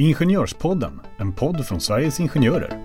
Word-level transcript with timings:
Ingenjörspodden, 0.00 1.00
en 1.18 1.32
podd 1.32 1.66
från 1.66 1.80
Sveriges 1.80 2.20
Ingenjörer. 2.20 2.84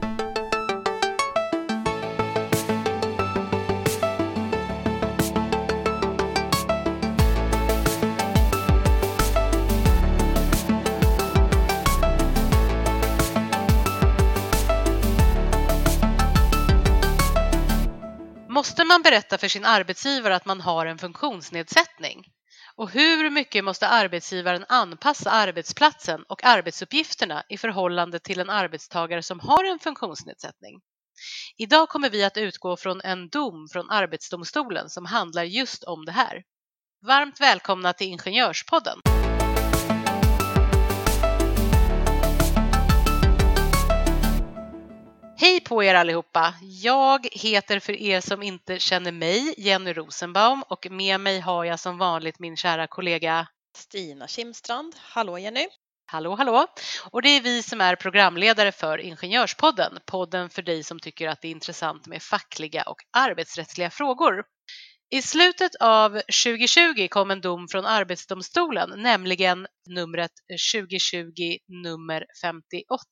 Måste 18.48 18.84
man 18.84 19.02
berätta 19.02 19.38
för 19.38 19.48
sin 19.48 19.66
arbetsgivare 19.66 20.36
att 20.36 20.46
man 20.46 20.62
har 20.62 20.86
en 20.86 20.98
funktionsnedsättning? 20.98 22.33
Och 22.78 22.90
hur 22.90 23.30
mycket 23.30 23.64
måste 23.64 23.88
arbetsgivaren 23.88 24.66
anpassa 24.70 25.32
arbetsplatsen 25.32 26.24
och 26.30 26.44
arbetsuppgifterna 26.44 27.44
i 27.50 27.58
förhållande 27.58 28.20
till 28.20 28.40
en 28.40 28.50
arbetstagare 28.50 29.24
som 29.24 29.40
har 29.40 29.64
en 29.64 29.80
funktionsnedsättning? 29.80 30.82
Idag 31.58 31.90
kommer 31.90 32.10
vi 32.10 32.24
att 32.24 32.38
utgå 32.38 32.78
från 32.78 33.02
en 33.02 33.30
dom 33.30 33.68
från 33.72 33.90
Arbetsdomstolen 33.90 34.90
som 34.90 35.06
handlar 35.06 35.44
just 35.44 35.84
om 35.84 36.06
det 36.06 36.12
här. 36.12 36.44
Varmt 37.08 37.42
välkomna 37.42 37.94
till 37.94 38.08
Ingenjörspodden! 38.08 39.00
På 45.74 45.84
er 45.84 45.96
allihopa! 45.96 46.54
Jag 46.62 47.28
heter 47.32 47.80
för 47.80 47.94
er 47.94 48.22
som 48.22 48.44
inte 48.44 48.80
känner 48.80 49.12
mig 49.12 49.54
Jenny 49.58 49.94
Rosenbaum 49.94 50.64
och 50.70 50.88
med 50.92 51.20
mig 51.20 51.40
har 51.40 51.66
jag 51.66 51.80
som 51.80 51.98
vanligt 51.98 52.40
min 52.40 52.58
kära 52.58 52.88
kollega 52.88 53.48
Stina 53.78 54.28
Kimstrand. 54.28 54.96
Hallå 54.98 55.38
Jenny! 55.38 55.68
Hallå, 56.06 56.36
hallå! 56.36 56.68
Och 57.10 57.22
det 57.22 57.30
är 57.30 57.42
vi 57.42 57.64
som 57.64 57.82
är 57.82 57.96
programledare 57.96 58.72
för 58.72 58.98
Ingenjörspodden, 58.98 60.00
podden 60.06 60.50
för 60.50 60.62
dig 60.62 60.84
som 60.84 61.00
tycker 61.00 61.28
att 61.28 61.42
det 61.42 61.48
är 61.48 61.52
intressant 61.52 62.08
med 62.08 62.22
fackliga 62.22 62.84
och 62.84 62.98
arbetsrättsliga 63.18 63.90
frågor. 63.90 64.44
I 65.10 65.22
slutet 65.22 65.72
av 65.80 66.12
2020 66.44 67.08
kom 67.10 67.32
en 67.32 67.42
dom 67.42 67.68
från 67.68 67.86
Arbetsdomstolen, 67.86 69.02
nämligen 69.02 69.68
numret 69.90 70.32
2020 70.74 71.58
nummer 71.84 72.26
58. 72.42 73.04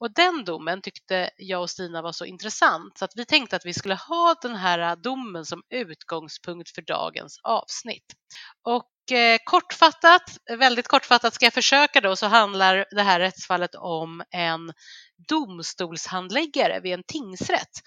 Och 0.00 0.14
den 0.14 0.44
domen 0.44 0.82
tyckte 0.82 1.30
jag 1.36 1.60
och 1.60 1.70
Stina 1.70 2.02
var 2.02 2.12
så 2.12 2.24
intressant 2.24 2.98
så 2.98 3.04
att 3.04 3.12
vi 3.16 3.24
tänkte 3.24 3.56
att 3.56 3.66
vi 3.66 3.74
skulle 3.74 3.94
ha 3.94 4.34
den 4.42 4.56
här 4.56 4.96
domen 4.96 5.44
som 5.44 5.62
utgångspunkt 5.70 6.70
för 6.70 6.82
dagens 6.82 7.40
avsnitt. 7.42 8.06
Och 8.62 9.16
eh, 9.16 9.38
kortfattat, 9.44 10.22
väldigt 10.58 10.88
kortfattat 10.88 11.34
ska 11.34 11.46
jag 11.46 11.52
försöka 11.52 12.00
då, 12.00 12.16
så 12.16 12.26
handlar 12.26 12.86
det 12.90 13.02
här 13.02 13.20
rättsfallet 13.20 13.74
om 13.74 14.22
en 14.30 14.72
domstolshandläggare 15.28 16.80
vid 16.80 16.92
en 16.92 17.04
tingsrätt 17.06 17.80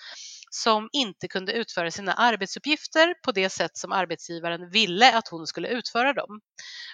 som 0.55 0.89
inte 0.91 1.27
kunde 1.27 1.53
utföra 1.53 1.91
sina 1.91 2.13
arbetsuppgifter 2.13 3.13
på 3.23 3.31
det 3.31 3.49
sätt 3.49 3.77
som 3.77 3.91
arbetsgivaren 3.91 4.69
ville 4.69 5.17
att 5.17 5.27
hon 5.27 5.47
skulle 5.47 5.67
utföra 5.67 6.13
dem. 6.13 6.41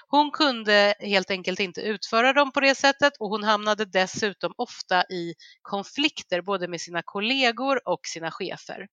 Hon 0.07 0.31
kunde 0.31 0.93
helt 0.99 1.31
enkelt 1.31 1.59
inte 1.59 1.81
utföra 1.81 2.33
dem 2.33 2.52
på 2.52 2.59
det 2.59 2.75
sättet 2.75 3.13
och 3.19 3.30
hon 3.30 3.43
hamnade 3.43 3.85
dessutom 3.85 4.53
ofta 4.57 5.03
i 5.03 5.33
konflikter 5.61 6.41
både 6.41 6.67
med 6.67 6.81
sina 6.81 7.02
kollegor 7.05 7.87
och 7.87 7.99
sina 8.03 8.31
chefer. 8.31 8.87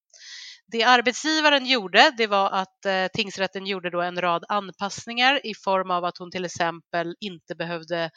Det 0.73 0.83
arbetsgivaren 0.83 1.67
gjorde 1.67 2.13
det 2.17 2.27
var 2.27 2.51
att 2.51 2.87
eh, 2.87 3.07
tingsrätten 3.13 3.67
gjorde 3.67 3.91
då 3.91 4.01
en 4.01 4.21
rad 4.21 4.45
anpassningar 4.49 5.47
i 5.47 5.55
form 5.55 5.91
av 5.91 6.05
att 6.05 6.19
hon 6.19 6.31
till 6.31 6.45
exempel 6.45 7.15
inte 7.21 7.55
behövde 7.55 8.11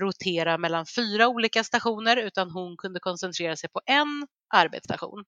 rotera 0.00 0.58
mellan 0.58 0.86
fyra 0.96 1.28
olika 1.28 1.64
stationer 1.64 2.16
utan 2.16 2.50
hon 2.50 2.76
kunde 2.76 3.00
koncentrera 3.00 3.56
sig 3.56 3.70
på 3.70 3.80
en 3.86 4.26
arbetsstation. 4.54 5.24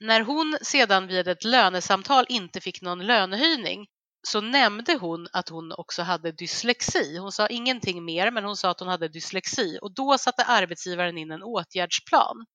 När 0.00 0.20
hon 0.20 0.58
sedan 0.62 1.06
vid 1.06 1.28
ett 1.28 1.44
lönesamtal 1.44 2.26
inte 2.28 2.60
fick 2.60 2.82
någon 2.82 3.06
lönehöjning 3.06 3.86
så 4.26 4.40
nämnde 4.40 4.94
hon 4.94 5.28
att 5.32 5.48
hon 5.48 5.72
också 5.72 6.02
hade 6.02 6.32
dyslexi. 6.32 7.18
Hon 7.18 7.32
sa 7.32 7.46
ingenting 7.46 8.04
mer, 8.04 8.30
men 8.30 8.44
hon 8.44 8.56
sa 8.56 8.70
att 8.70 8.80
hon 8.80 8.88
hade 8.88 9.08
dyslexi 9.08 9.78
och 9.82 9.94
då 9.94 10.18
satte 10.18 10.44
arbetsgivaren 10.44 11.18
in 11.18 11.30
en 11.30 11.42
åtgärdsplan. 11.42 12.46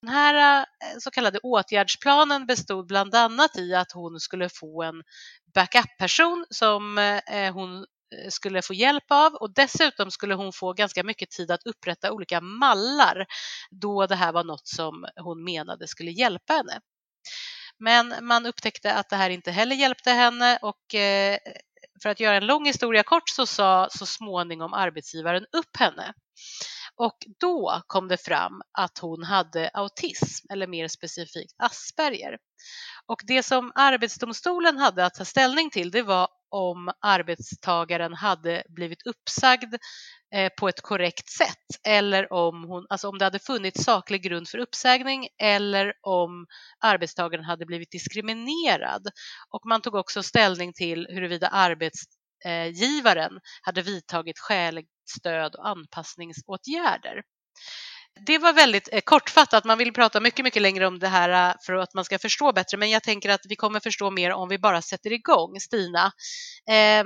Den 0.00 0.10
här 0.10 0.58
eh, 0.60 0.64
så 0.98 1.10
kallade 1.10 1.38
åtgärdsplanen 1.38 2.46
bestod 2.46 2.86
bland 2.86 3.14
annat 3.14 3.56
i 3.56 3.74
att 3.74 3.92
hon 3.92 4.20
skulle 4.20 4.48
få 4.48 4.82
en 4.82 5.02
backup-person 5.54 6.46
som 6.50 6.98
eh, 6.98 7.52
hon 7.54 7.86
Eh, 8.12 8.28
skulle 8.28 8.62
få 8.62 8.74
hjälp 8.74 9.10
av 9.10 9.34
och 9.34 9.54
dessutom 9.54 10.10
skulle 10.10 10.34
hon 10.34 10.52
få 10.52 10.72
ganska 10.72 11.02
mycket 11.02 11.30
tid 11.30 11.50
att 11.50 11.66
upprätta 11.66 12.12
olika 12.12 12.40
mallar 12.40 13.26
då 13.70 14.06
det 14.06 14.16
här 14.16 14.32
var 14.32 14.44
något 14.44 14.68
som 14.68 15.06
hon 15.16 15.44
menade 15.44 15.88
skulle 15.88 16.10
hjälpa 16.10 16.52
henne. 16.52 16.80
Men 17.78 18.14
man 18.20 18.46
upptäckte 18.46 18.94
att 18.94 19.08
det 19.08 19.16
här 19.16 19.30
inte 19.30 19.50
heller 19.50 19.76
hjälpte 19.76 20.10
henne 20.10 20.58
och 20.62 20.94
eh, 20.94 21.38
för 22.02 22.08
att 22.08 22.20
göra 22.20 22.36
en 22.36 22.46
lång 22.46 22.66
historia 22.66 23.02
kort 23.02 23.28
så 23.28 23.46
sa 23.46 23.88
så 23.90 24.06
småningom 24.06 24.74
arbetsgivaren 24.74 25.46
upp 25.52 25.76
henne. 25.78 26.12
Och 26.96 27.16
då 27.40 27.82
kom 27.86 28.08
det 28.08 28.16
fram 28.16 28.62
att 28.78 28.98
hon 28.98 29.22
hade 29.22 29.70
autism 29.74 30.46
eller 30.52 30.66
mer 30.66 30.88
specifikt 30.88 31.54
Asperger. 31.58 32.38
Och 33.06 33.20
det 33.26 33.42
som 33.42 33.72
Arbetsdomstolen 33.74 34.78
hade 34.78 35.04
att 35.04 35.14
ta 35.14 35.24
ställning 35.24 35.70
till 35.70 35.90
det 35.90 36.02
var 36.02 36.28
om 36.50 36.92
arbetstagaren 37.00 38.14
hade 38.14 38.62
blivit 38.68 39.06
uppsagd 39.06 39.74
eh, 40.34 40.52
på 40.58 40.68
ett 40.68 40.80
korrekt 40.82 41.30
sätt 41.30 41.86
eller 41.86 42.32
om, 42.32 42.64
hon, 42.64 42.86
alltså 42.88 43.08
om 43.08 43.18
det 43.18 43.24
hade 43.24 43.38
funnits 43.38 43.84
saklig 43.84 44.22
grund 44.22 44.48
för 44.48 44.58
uppsägning 44.58 45.28
eller 45.42 45.92
om 46.02 46.46
arbetstagaren 46.80 47.44
hade 47.44 47.66
blivit 47.66 47.90
diskriminerad. 47.90 49.06
Och 49.50 49.66
man 49.66 49.80
tog 49.80 49.94
också 49.94 50.22
ställning 50.22 50.72
till 50.72 51.06
huruvida 51.10 51.48
arbetsgivaren 51.48 53.32
eh, 53.32 53.40
hade 53.62 53.82
vidtagit 53.82 54.38
skälig, 54.38 54.86
stöd 55.08 55.54
och 55.54 55.68
anpassningsåtgärder. 55.68 57.22
Det 58.26 58.38
var 58.38 58.52
väldigt 58.52 58.88
eh, 58.92 59.00
kortfattat. 59.00 59.64
Man 59.64 59.78
vill 59.78 59.92
prata 59.92 60.20
mycket, 60.20 60.44
mycket 60.44 60.62
längre 60.62 60.86
om 60.86 60.98
det 60.98 61.08
här 61.08 61.50
eh, 61.50 61.56
för 61.66 61.72
att 61.72 61.94
man 61.94 62.04
ska 62.04 62.18
förstå 62.18 62.52
bättre. 62.52 62.76
Men 62.76 62.90
jag 62.90 63.02
tänker 63.02 63.30
att 63.30 63.46
vi 63.48 63.56
kommer 63.56 63.80
förstå 63.80 64.10
mer 64.10 64.30
om 64.32 64.48
vi 64.48 64.58
bara 64.58 64.82
sätter 64.82 65.12
igång. 65.12 65.60
Stina, 65.60 66.12
eh, 66.70 67.04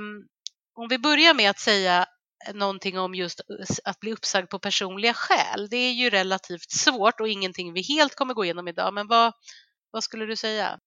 om 0.75 0.87
vi 0.89 0.97
börjar 0.97 1.33
med 1.33 1.49
att 1.49 1.59
säga 1.59 2.05
någonting 2.53 2.99
om 2.99 3.15
just 3.15 3.39
eh, 3.39 3.75
att 3.83 3.99
bli 3.99 4.13
uppsagd 4.13 4.49
på 4.49 4.59
personliga 4.59 5.13
skäl. 5.13 5.69
Det 5.69 5.77
är 5.77 5.93
ju 5.93 6.09
relativt 6.09 6.71
svårt 6.71 7.19
och 7.19 7.27
ingenting 7.27 7.73
vi 7.73 7.81
helt 7.81 8.15
kommer 8.15 8.33
gå 8.33 8.45
igenom 8.45 8.67
idag. 8.67 8.93
Men 8.93 9.07
vad, 9.07 9.33
vad 9.91 10.03
skulle 10.03 10.25
du 10.25 10.35
säga? 10.35 10.79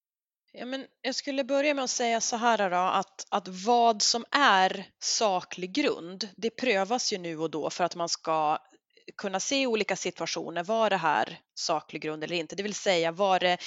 Ja, 0.53 0.67
men 0.67 0.87
jag 1.03 1.15
skulle 1.15 1.45
börja 1.45 1.75
med 1.75 1.85
att 1.85 1.91
säga 1.91 2.21
så 2.21 2.37
här 2.37 2.71
då, 2.71 2.77
att, 2.77 3.27
att 3.31 3.49
vad 3.49 4.03
som 4.03 4.25
är 4.31 4.87
saklig 5.03 5.73
grund, 5.73 6.29
det 6.37 6.51
prövas 6.51 7.13
ju 7.13 7.19
nu 7.19 7.39
och 7.39 7.51
då 7.51 7.71
för 7.71 7.85
att 7.85 7.97
man 7.97 8.09
ska 8.09 8.59
kunna 9.17 9.41
se 9.41 9.63
i 9.63 9.67
olika 9.67 9.97
situationer, 9.97 10.65
var 10.65 10.91
det 10.91 10.97
här 10.97 11.39
saklig 11.55 12.03
grund 12.03 12.25
eller 12.25 12.37
inte? 12.37 12.57
Det 12.57 12.63
vill 12.63 12.75
säga, 12.75 13.13
var 13.13 13.41
det 13.41 13.59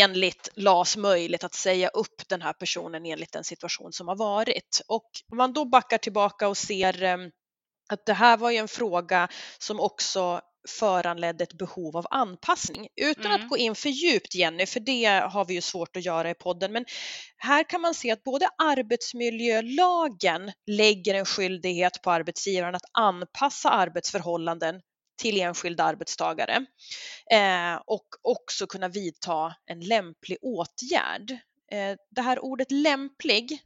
enligt 0.00 0.48
LAS 0.54 0.96
möjligt 0.96 1.44
att 1.44 1.54
säga 1.54 1.88
upp 1.88 2.28
den 2.28 2.42
här 2.42 2.52
personen 2.52 3.06
enligt 3.06 3.32
den 3.32 3.44
situation 3.44 3.92
som 3.92 4.08
har 4.08 4.16
varit? 4.16 4.80
Och 4.88 5.10
om 5.30 5.36
man 5.36 5.52
då 5.52 5.64
backar 5.64 5.98
tillbaka 5.98 6.48
och 6.48 6.56
ser 6.56 7.02
eh, 7.02 7.16
att 7.88 8.06
det 8.06 8.14
här 8.14 8.36
var 8.36 8.50
ju 8.50 8.56
en 8.56 8.68
fråga 8.68 9.28
som 9.58 9.80
också 9.80 10.40
föranledde 10.68 11.44
ett 11.44 11.58
behov 11.58 11.96
av 11.96 12.06
anpassning. 12.10 12.88
Utan 12.96 13.26
mm. 13.26 13.40
att 13.40 13.48
gå 13.48 13.56
in 13.56 13.74
för 13.74 13.88
djupt 13.88 14.34
Jenny, 14.34 14.66
för 14.66 14.80
det 14.80 15.04
har 15.04 15.44
vi 15.44 15.54
ju 15.54 15.60
svårt 15.60 15.96
att 15.96 16.04
göra 16.04 16.30
i 16.30 16.34
podden, 16.34 16.72
men 16.72 16.84
här 17.36 17.64
kan 17.64 17.80
man 17.80 17.94
se 17.94 18.10
att 18.10 18.24
både 18.24 18.48
arbetsmiljölagen 18.58 20.52
lägger 20.66 21.14
en 21.14 21.24
skyldighet 21.24 22.02
på 22.02 22.10
arbetsgivaren 22.10 22.74
att 22.74 22.90
anpassa 22.92 23.70
arbetsförhållanden 23.70 24.80
till 25.18 25.40
enskilda 25.40 25.84
arbetstagare 25.84 26.66
eh, 27.32 27.80
och 27.86 28.06
också 28.22 28.66
kunna 28.66 28.88
vidta 28.88 29.54
en 29.66 29.80
lämplig 29.80 30.38
åtgärd. 30.42 31.30
Eh, 31.72 31.96
det 32.10 32.22
här 32.22 32.44
ordet 32.44 32.70
lämplig 32.70 33.60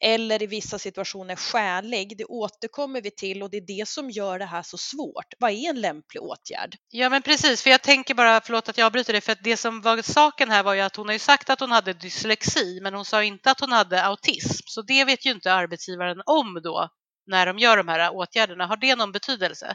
eller 0.00 0.42
i 0.42 0.46
vissa 0.46 0.78
situationer 0.78 1.36
skälig. 1.36 2.18
Det 2.18 2.24
återkommer 2.24 3.00
vi 3.00 3.10
till 3.10 3.42
och 3.42 3.50
det 3.50 3.56
är 3.56 3.78
det 3.78 3.88
som 3.88 4.10
gör 4.10 4.38
det 4.38 4.44
här 4.44 4.62
så 4.62 4.78
svårt. 4.78 5.34
Vad 5.38 5.50
är 5.50 5.70
en 5.70 5.80
lämplig 5.80 6.22
åtgärd? 6.22 6.76
Ja 6.88 7.08
men 7.08 7.22
precis, 7.22 7.62
för 7.62 7.70
jag 7.70 7.82
tänker 7.82 8.14
bara, 8.14 8.40
förlåt 8.40 8.68
att 8.68 8.78
jag 8.78 8.86
avbryter 8.86 9.12
det, 9.12 9.20
för 9.20 9.32
att 9.32 9.44
det 9.44 9.56
som 9.56 9.80
var 9.80 10.02
saken 10.02 10.50
här 10.50 10.62
var 10.62 10.74
ju 10.74 10.80
att 10.80 10.96
hon 10.96 11.06
har 11.06 11.12
ju 11.12 11.18
sagt 11.18 11.50
att 11.50 11.60
hon 11.60 11.70
hade 11.70 11.92
dyslexi, 11.92 12.80
men 12.82 12.94
hon 12.94 13.04
sa 13.04 13.22
inte 13.22 13.50
att 13.50 13.60
hon 13.60 13.72
hade 13.72 14.04
autism, 14.04 14.62
så 14.66 14.82
det 14.82 15.04
vet 15.04 15.26
ju 15.26 15.30
inte 15.30 15.52
arbetsgivaren 15.52 16.22
om 16.26 16.60
då 16.62 16.88
när 17.26 17.46
de 17.46 17.58
gör 17.58 17.76
de 17.76 17.88
här 17.88 18.14
åtgärderna. 18.14 18.66
Har 18.66 18.76
det 18.76 18.96
någon 18.96 19.12
betydelse? 19.12 19.74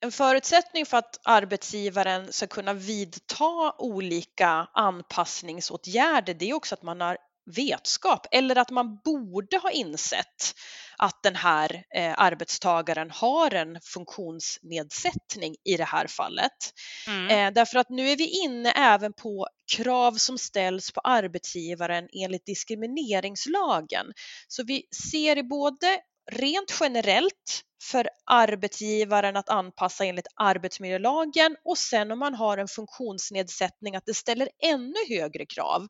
En 0.00 0.12
förutsättning 0.12 0.86
för 0.86 0.96
att 0.96 1.20
arbetsgivaren 1.24 2.32
ska 2.32 2.46
kunna 2.46 2.72
vidta 2.72 3.74
olika 3.78 4.68
anpassningsåtgärder 4.74 6.34
det 6.34 6.50
är 6.50 6.54
också 6.54 6.74
att 6.74 6.82
man 6.82 7.00
har 7.00 7.18
vetskap 7.46 8.26
eller 8.30 8.58
att 8.58 8.70
man 8.70 9.00
borde 9.04 9.56
ha 9.56 9.70
insett 9.70 10.54
att 10.98 11.22
den 11.22 11.36
här 11.36 11.84
eh, 11.94 12.14
arbetstagaren 12.16 13.10
har 13.10 13.54
en 13.54 13.80
funktionsnedsättning 13.80 15.56
i 15.64 15.76
det 15.76 15.84
här 15.84 16.06
fallet. 16.06 16.72
Mm. 17.06 17.28
Eh, 17.28 17.54
därför 17.54 17.78
att 17.78 17.90
nu 17.90 18.10
är 18.10 18.16
vi 18.16 18.44
inne 18.44 18.70
även 18.70 19.12
på 19.12 19.48
krav 19.76 20.12
som 20.12 20.38
ställs 20.38 20.92
på 20.92 21.00
arbetsgivaren 21.00 22.08
enligt 22.12 22.46
diskrimineringslagen. 22.46 24.06
Så 24.48 24.64
vi 24.64 24.82
ser 25.10 25.42
både 25.42 26.00
rent 26.30 26.76
generellt 26.80 27.62
för 27.82 28.08
arbetsgivaren 28.26 29.36
att 29.36 29.48
anpassa 29.48 30.04
enligt 30.04 30.26
arbetsmiljölagen 30.34 31.56
och 31.64 31.78
sen 31.78 32.10
om 32.10 32.18
man 32.18 32.34
har 32.34 32.58
en 32.58 32.68
funktionsnedsättning 32.68 33.96
att 33.96 34.06
det 34.06 34.14
ställer 34.14 34.48
ännu 34.64 34.94
högre 35.08 35.46
krav 35.46 35.86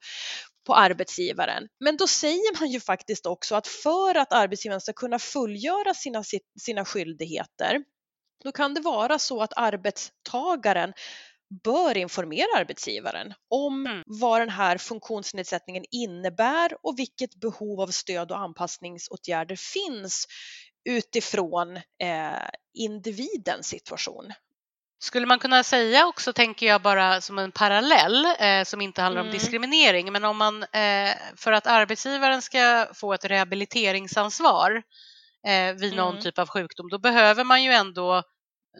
på 0.66 0.74
arbetsgivaren. 0.74 1.68
Men 1.80 1.96
då 1.96 2.06
säger 2.06 2.60
man 2.60 2.70
ju 2.70 2.80
faktiskt 2.80 3.26
också 3.26 3.54
att 3.54 3.66
för 3.66 4.14
att 4.14 4.32
arbetsgivaren 4.32 4.80
ska 4.80 4.92
kunna 4.92 5.18
fullgöra 5.18 5.94
sina, 5.94 6.24
sina 6.60 6.84
skyldigheter 6.84 7.84
då 8.44 8.52
kan 8.52 8.74
det 8.74 8.80
vara 8.80 9.18
så 9.18 9.42
att 9.42 9.52
arbetstagaren 9.56 10.92
bör 11.64 11.96
informera 11.96 12.48
arbetsgivaren 12.56 13.34
om 13.48 13.86
mm. 13.86 14.02
vad 14.06 14.40
den 14.40 14.50
här 14.50 14.78
funktionsnedsättningen 14.78 15.84
innebär 15.90 16.76
och 16.82 16.98
vilket 16.98 17.34
behov 17.34 17.80
av 17.80 17.88
stöd 17.88 18.30
och 18.30 18.38
anpassningsåtgärder 18.38 19.56
finns 19.56 20.26
utifrån 20.84 21.76
eh, 21.76 22.48
individens 22.74 23.66
situation. 23.66 24.32
Skulle 25.02 25.26
man 25.26 25.38
kunna 25.38 25.64
säga 25.64 26.06
också, 26.06 26.32
tänker 26.32 26.66
jag 26.66 26.82
bara 26.82 27.20
som 27.20 27.38
en 27.38 27.52
parallell 27.52 28.26
eh, 28.38 28.64
som 28.64 28.80
inte 28.80 29.02
handlar 29.02 29.20
mm. 29.20 29.30
om 29.30 29.38
diskriminering, 29.38 30.12
men 30.12 30.24
om 30.24 30.36
man 30.36 30.62
eh, 30.62 31.10
för 31.36 31.52
att 31.52 31.66
arbetsgivaren 31.66 32.42
ska 32.42 32.86
få 32.94 33.12
ett 33.12 33.24
rehabiliteringsansvar 33.24 34.82
eh, 35.46 35.74
vid 35.74 35.96
någon 35.96 36.12
mm. 36.12 36.22
typ 36.22 36.38
av 36.38 36.48
sjukdom, 36.48 36.88
då 36.88 36.98
behöver 36.98 37.44
man 37.44 37.62
ju 37.62 37.72
ändå 37.72 38.22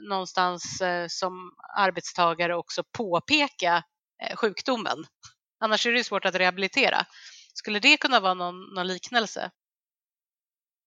någonstans 0.08 0.80
eh, 0.80 1.06
som 1.08 1.52
arbetstagare 1.76 2.56
också 2.56 2.82
påpeka 2.92 3.82
eh, 4.22 4.36
sjukdomen. 4.36 5.04
Annars 5.60 5.86
är 5.86 5.92
det 5.92 6.04
svårt 6.04 6.24
att 6.24 6.34
rehabilitera. 6.34 7.04
Skulle 7.54 7.78
det 7.78 7.96
kunna 7.96 8.20
vara 8.20 8.34
någon, 8.34 8.74
någon 8.74 8.86
liknelse? 8.86 9.50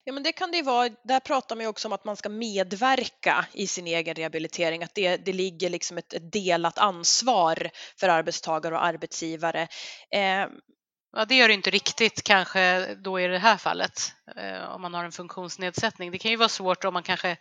Ja, 0.07 0.13
men 0.13 0.24
det 0.24 0.31
kan 0.31 0.52
det 0.52 0.57
ju 0.57 0.63
vara. 0.63 0.90
Där 1.04 1.19
pratar 1.19 1.56
man 1.56 1.63
ju 1.63 1.69
också 1.69 1.88
om 1.88 1.94
att 1.94 2.06
man 2.06 2.16
ska 2.16 2.30
medverka 2.30 3.46
i 3.54 3.68
sin 3.68 3.88
egen 3.88 4.16
rehabilitering, 4.16 4.84
att 4.84 4.96
det, 4.96 5.18
det 5.18 5.34
ligger 5.34 5.69
liksom 5.69 5.98
ett, 5.98 6.13
ett 6.13 6.31
delat 6.31 6.78
ansvar 6.78 7.69
för 8.00 8.10
arbetstagare 8.10 8.75
och 8.75 8.86
arbetsgivare. 8.86 9.68
Eh, 10.12 10.48
Ja, 11.18 11.25
det 11.25 11.36
gör 11.36 11.48
det 11.48 11.54
inte 11.54 11.69
riktigt 11.69 12.24
kanske 12.24 12.96
då 12.96 13.19
i 13.19 13.28
det 13.28 13.40
här 13.40 13.57
fallet 13.57 14.13
eh, 14.36 14.63
om 14.75 14.81
man 14.81 14.94
har 14.94 15.04
en 15.04 15.12
funktionsnedsättning. 15.12 16.12
Det 16.12 16.18
kan 16.18 16.31
ju 16.31 16.38
vara 16.38 16.50
svårt 16.50 16.86
om 16.86 16.94
man 16.94 17.04
kanske 17.04 17.38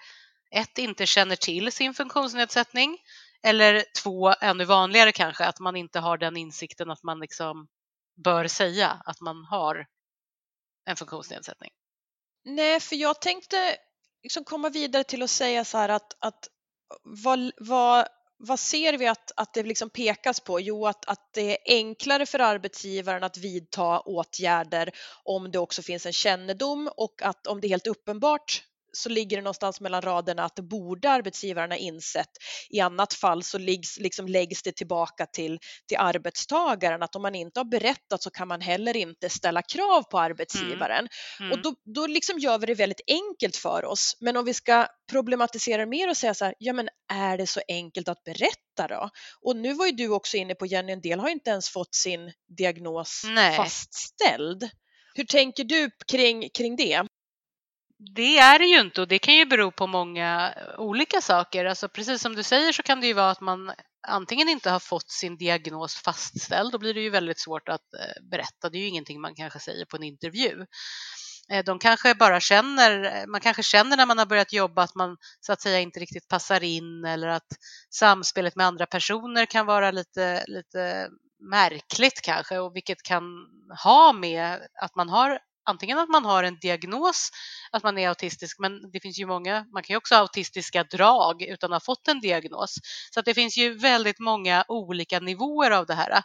ett, 0.50 0.78
inte 0.78 1.06
känner 1.06 1.36
till 1.36 1.72
sin 1.72 1.94
funktionsnedsättning 1.94 2.98
eller 3.42 3.84
två, 4.02 4.34
ännu 4.40 4.64
vanligare 4.64 5.12
kanske, 5.12 5.44
att 5.44 5.60
man 5.60 5.76
inte 5.76 6.00
har 6.00 6.18
den 6.18 6.36
insikten 6.36 6.90
att 6.90 7.02
man 7.02 7.20
liksom 7.20 7.68
bör 8.24 8.48
säga 8.48 9.02
att 9.04 9.20
man 9.20 9.44
har 9.44 9.86
en 10.90 10.96
funktionsnedsättning. 10.96 11.70
Nej, 12.44 12.80
för 12.80 12.96
jag 12.96 13.20
tänkte 13.20 13.76
liksom 14.22 14.44
komma 14.44 14.68
vidare 14.68 15.04
till 15.04 15.22
att 15.22 15.30
säga 15.30 15.64
så 15.64 15.78
här 15.78 15.88
att, 15.88 16.16
att 16.18 16.48
vad, 17.02 17.52
vad, 17.56 18.06
vad 18.36 18.60
ser 18.60 18.98
vi 18.98 19.06
att, 19.06 19.32
att 19.36 19.54
det 19.54 19.62
liksom 19.62 19.90
pekas 19.90 20.40
på? 20.40 20.60
Jo, 20.60 20.86
att, 20.86 21.04
att 21.04 21.32
det 21.32 21.50
är 21.50 21.76
enklare 21.76 22.26
för 22.26 22.38
arbetsgivaren 22.38 23.24
att 23.24 23.36
vidta 23.36 24.00
åtgärder 24.00 24.90
om 25.24 25.50
det 25.50 25.58
också 25.58 25.82
finns 25.82 26.06
en 26.06 26.12
kännedom 26.12 26.90
och 26.96 27.22
att 27.22 27.46
om 27.46 27.60
det 27.60 27.66
är 27.66 27.68
helt 27.68 27.86
uppenbart 27.86 28.64
så 28.96 29.08
ligger 29.08 29.36
det 29.36 29.42
någonstans 29.42 29.80
mellan 29.80 30.02
raderna 30.02 30.44
att 30.44 30.56
det 30.56 30.62
borde 30.62 31.10
arbetsgivaren 31.10 31.70
ha 31.70 31.78
insett. 31.78 32.30
I 32.70 32.80
annat 32.80 33.14
fall 33.14 33.42
så 33.42 33.58
läggs, 33.58 33.98
liksom 33.98 34.28
läggs 34.28 34.62
det 34.62 34.72
tillbaka 34.72 35.26
till, 35.26 35.58
till 35.88 35.98
arbetstagaren 35.98 37.02
att 37.02 37.16
om 37.16 37.22
man 37.22 37.34
inte 37.34 37.60
har 37.60 37.64
berättat 37.64 38.22
så 38.22 38.30
kan 38.30 38.48
man 38.48 38.60
heller 38.60 38.96
inte 38.96 39.30
ställa 39.30 39.62
krav 39.62 40.02
på 40.02 40.18
arbetsgivaren. 40.18 40.98
Mm. 40.98 41.08
Mm. 41.40 41.52
Och 41.52 41.62
då, 41.62 41.74
då 41.94 42.06
liksom 42.06 42.38
gör 42.38 42.58
vi 42.58 42.66
det 42.66 42.74
väldigt 42.74 43.00
enkelt 43.06 43.56
för 43.56 43.84
oss. 43.84 44.16
Men 44.20 44.36
om 44.36 44.44
vi 44.44 44.54
ska 44.54 44.86
problematisera 45.10 45.86
mer 45.86 46.10
och 46.10 46.16
säga 46.16 46.34
så 46.34 46.44
här, 46.44 46.54
ja 46.58 46.72
men 46.72 46.88
är 47.12 47.38
det 47.38 47.46
så 47.46 47.60
enkelt 47.68 48.08
att 48.08 48.24
berätta 48.24 48.88
då? 48.88 49.10
Och 49.40 49.56
nu 49.56 49.74
var 49.74 49.86
ju 49.86 49.92
du 49.92 50.08
också 50.08 50.36
inne 50.36 50.54
på 50.54 50.66
Jenny, 50.66 50.92
en 50.92 51.00
del 51.00 51.20
har 51.20 51.28
inte 51.28 51.50
ens 51.50 51.68
fått 51.68 51.94
sin 51.94 52.32
diagnos 52.58 53.22
Nej. 53.26 53.56
fastställd. 53.56 54.68
Hur 55.14 55.24
tänker 55.24 55.64
du 55.64 55.90
kring, 56.12 56.48
kring 56.50 56.76
det? 56.76 57.02
Det 58.14 58.38
är 58.38 58.58
det 58.58 58.64
ju 58.64 58.80
inte 58.80 59.00
och 59.00 59.08
det 59.08 59.18
kan 59.18 59.34
ju 59.34 59.46
bero 59.46 59.70
på 59.70 59.86
många 59.86 60.54
olika 60.78 61.20
saker. 61.20 61.64
Alltså 61.64 61.88
precis 61.88 62.22
som 62.22 62.34
du 62.34 62.42
säger 62.42 62.72
så 62.72 62.82
kan 62.82 63.00
det 63.00 63.06
ju 63.06 63.12
vara 63.12 63.30
att 63.30 63.40
man 63.40 63.72
antingen 64.08 64.48
inte 64.48 64.70
har 64.70 64.80
fått 64.80 65.10
sin 65.10 65.36
diagnos 65.36 65.94
fastställd, 65.94 66.72
då 66.72 66.78
blir 66.78 66.94
det 66.94 67.00
ju 67.00 67.10
väldigt 67.10 67.40
svårt 67.40 67.68
att 67.68 67.94
eh, 67.94 68.22
berätta. 68.30 68.70
Det 68.70 68.78
är 68.78 68.80
ju 68.80 68.88
ingenting 68.88 69.20
man 69.20 69.34
kanske 69.34 69.58
säger 69.58 69.84
på 69.84 69.96
en 69.96 70.02
intervju. 70.02 70.66
Eh, 71.50 71.64
de 71.64 71.78
kanske 71.78 72.14
bara 72.14 72.40
känner, 72.40 73.04
eh, 73.04 73.26
man 73.26 73.40
kanske 73.40 73.62
känner 73.62 73.96
när 73.96 74.06
man 74.06 74.18
har 74.18 74.26
börjat 74.26 74.52
jobba 74.52 74.82
att 74.82 74.94
man 74.94 75.16
så 75.40 75.52
att 75.52 75.60
säga 75.60 75.80
inte 75.80 76.00
riktigt 76.00 76.28
passar 76.28 76.64
in 76.64 77.04
eller 77.04 77.28
att 77.28 77.48
samspelet 77.90 78.56
med 78.56 78.66
andra 78.66 78.86
personer 78.86 79.46
kan 79.46 79.66
vara 79.66 79.90
lite, 79.90 80.44
lite 80.46 81.08
märkligt 81.50 82.20
kanske 82.22 82.58
och 82.58 82.76
vilket 82.76 83.02
kan 83.02 83.22
ha 83.84 84.12
med 84.12 84.60
att 84.80 84.96
man 84.96 85.08
har 85.08 85.38
antingen 85.64 85.98
att 85.98 86.08
man 86.08 86.24
har 86.24 86.42
en 86.42 86.58
diagnos 86.58 87.30
att 87.70 87.82
man 87.82 87.98
är 87.98 88.08
autistisk, 88.08 88.58
men 88.58 88.90
det 88.90 89.00
finns 89.00 89.18
ju 89.18 89.26
många, 89.26 89.66
man 89.72 89.82
kan 89.82 89.94
ju 89.94 89.98
också 89.98 90.14
ha 90.14 90.22
autistiska 90.22 90.84
drag 90.84 91.42
utan 91.42 91.72
att 91.72 91.82
ha 91.82 91.94
fått 91.94 92.08
en 92.08 92.20
diagnos. 92.20 92.74
Så 93.14 93.20
att 93.20 93.26
det 93.26 93.34
finns 93.34 93.56
ju 93.56 93.74
väldigt 93.74 94.18
många 94.18 94.64
olika 94.68 95.20
nivåer 95.20 95.70
av 95.70 95.86
det 95.86 95.94
här. 95.94 96.22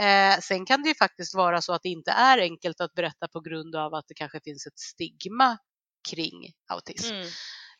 Eh, 0.00 0.38
sen 0.40 0.66
kan 0.66 0.82
det 0.82 0.88
ju 0.88 0.94
faktiskt 0.94 1.34
vara 1.34 1.60
så 1.60 1.72
att 1.72 1.82
det 1.82 1.88
inte 1.88 2.10
är 2.10 2.38
enkelt 2.38 2.80
att 2.80 2.94
berätta 2.94 3.28
på 3.28 3.40
grund 3.40 3.76
av 3.76 3.94
att 3.94 4.04
det 4.08 4.14
kanske 4.14 4.40
finns 4.44 4.66
ett 4.66 4.78
stigma 4.78 5.58
kring 6.10 6.52
autism. 6.68 7.14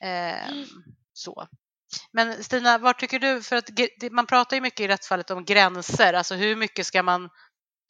Mm. 0.00 0.34
Eh, 0.34 0.66
så. 1.12 1.46
Men 2.12 2.44
Stina, 2.44 2.78
vad 2.78 2.98
tycker 2.98 3.18
du? 3.18 3.42
För 3.42 3.56
att 3.56 3.68
man 4.10 4.26
pratar 4.26 4.56
ju 4.56 4.60
mycket 4.60 4.80
i 4.80 4.88
rättsfallet 4.88 5.30
om 5.30 5.44
gränser, 5.44 6.12
alltså 6.12 6.34
hur 6.34 6.56
mycket 6.56 6.86
ska 6.86 7.02
man 7.02 7.28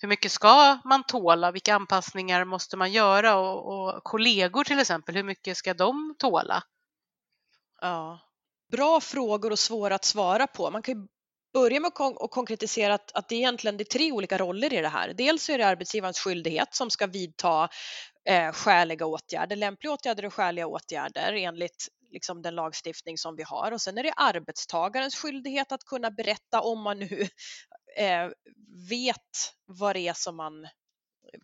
hur 0.02 0.08
mycket 0.08 0.32
ska 0.32 0.78
man 0.84 1.04
tåla? 1.04 1.52
Vilka 1.52 1.75
anpassningar 1.75 2.44
måste 2.44 2.76
man 2.76 2.93
göra? 2.93 3.37
Och, 3.37 3.66
och 3.66 4.04
kollegor 4.04 4.64
till 4.64 4.78
exempel, 4.78 5.14
hur 5.14 5.22
mycket 5.22 5.56
ska 5.56 5.75
de 5.75 6.14
tåla? 6.19 6.62
Ja, 7.81 8.20
bra 8.72 9.00
frågor 9.00 9.52
och 9.52 9.58
svåra 9.58 9.94
att 9.94 10.04
svara 10.04 10.47
på. 10.47 10.71
Man 10.71 10.82
kan 10.82 11.09
börja 11.52 11.80
med 11.80 11.88
att 11.97 12.30
konkretisera 12.30 12.94
att, 12.94 13.12
att 13.12 13.28
det 13.28 13.35
egentligen 13.35 13.76
det 13.76 13.82
är 13.82 13.99
tre 13.99 14.12
olika 14.12 14.38
roller 14.38 14.73
i 14.73 14.80
det 14.80 14.88
här. 14.88 15.14
Dels 15.14 15.50
är 15.50 15.59
det 15.59 15.66
arbetsgivarens 15.66 16.18
skyldighet 16.18 16.75
som 16.75 16.90
ska 16.90 17.06
vidta 17.06 17.68
eh, 18.28 18.52
skäliga 18.52 19.06
åtgärder, 19.06 19.56
lämpliga 19.56 19.92
åtgärder 19.92 20.25
och 20.25 20.35
skäliga 20.35 20.66
åtgärder 20.66 21.32
enligt 21.32 21.88
liksom 22.12 22.42
den 22.42 22.54
lagstiftning 22.54 23.18
som 23.18 23.37
vi 23.37 23.42
har 23.42 23.73
och 23.73 23.80
sen 23.80 23.99
är 23.99 24.02
det 24.02 24.12
arbetstagarens 24.16 25.16
skyldighet 25.16 25.73
att 25.73 25.85
kunna 25.85 26.11
berätta 26.11 26.61
om 26.61 26.82
man 26.82 26.99
nu 26.99 27.28
eh, 27.96 28.30
vet 28.88 29.54
vad 29.66 29.96
det 29.96 30.08
är 30.08 30.14
som 30.14 30.37
man 30.37 30.68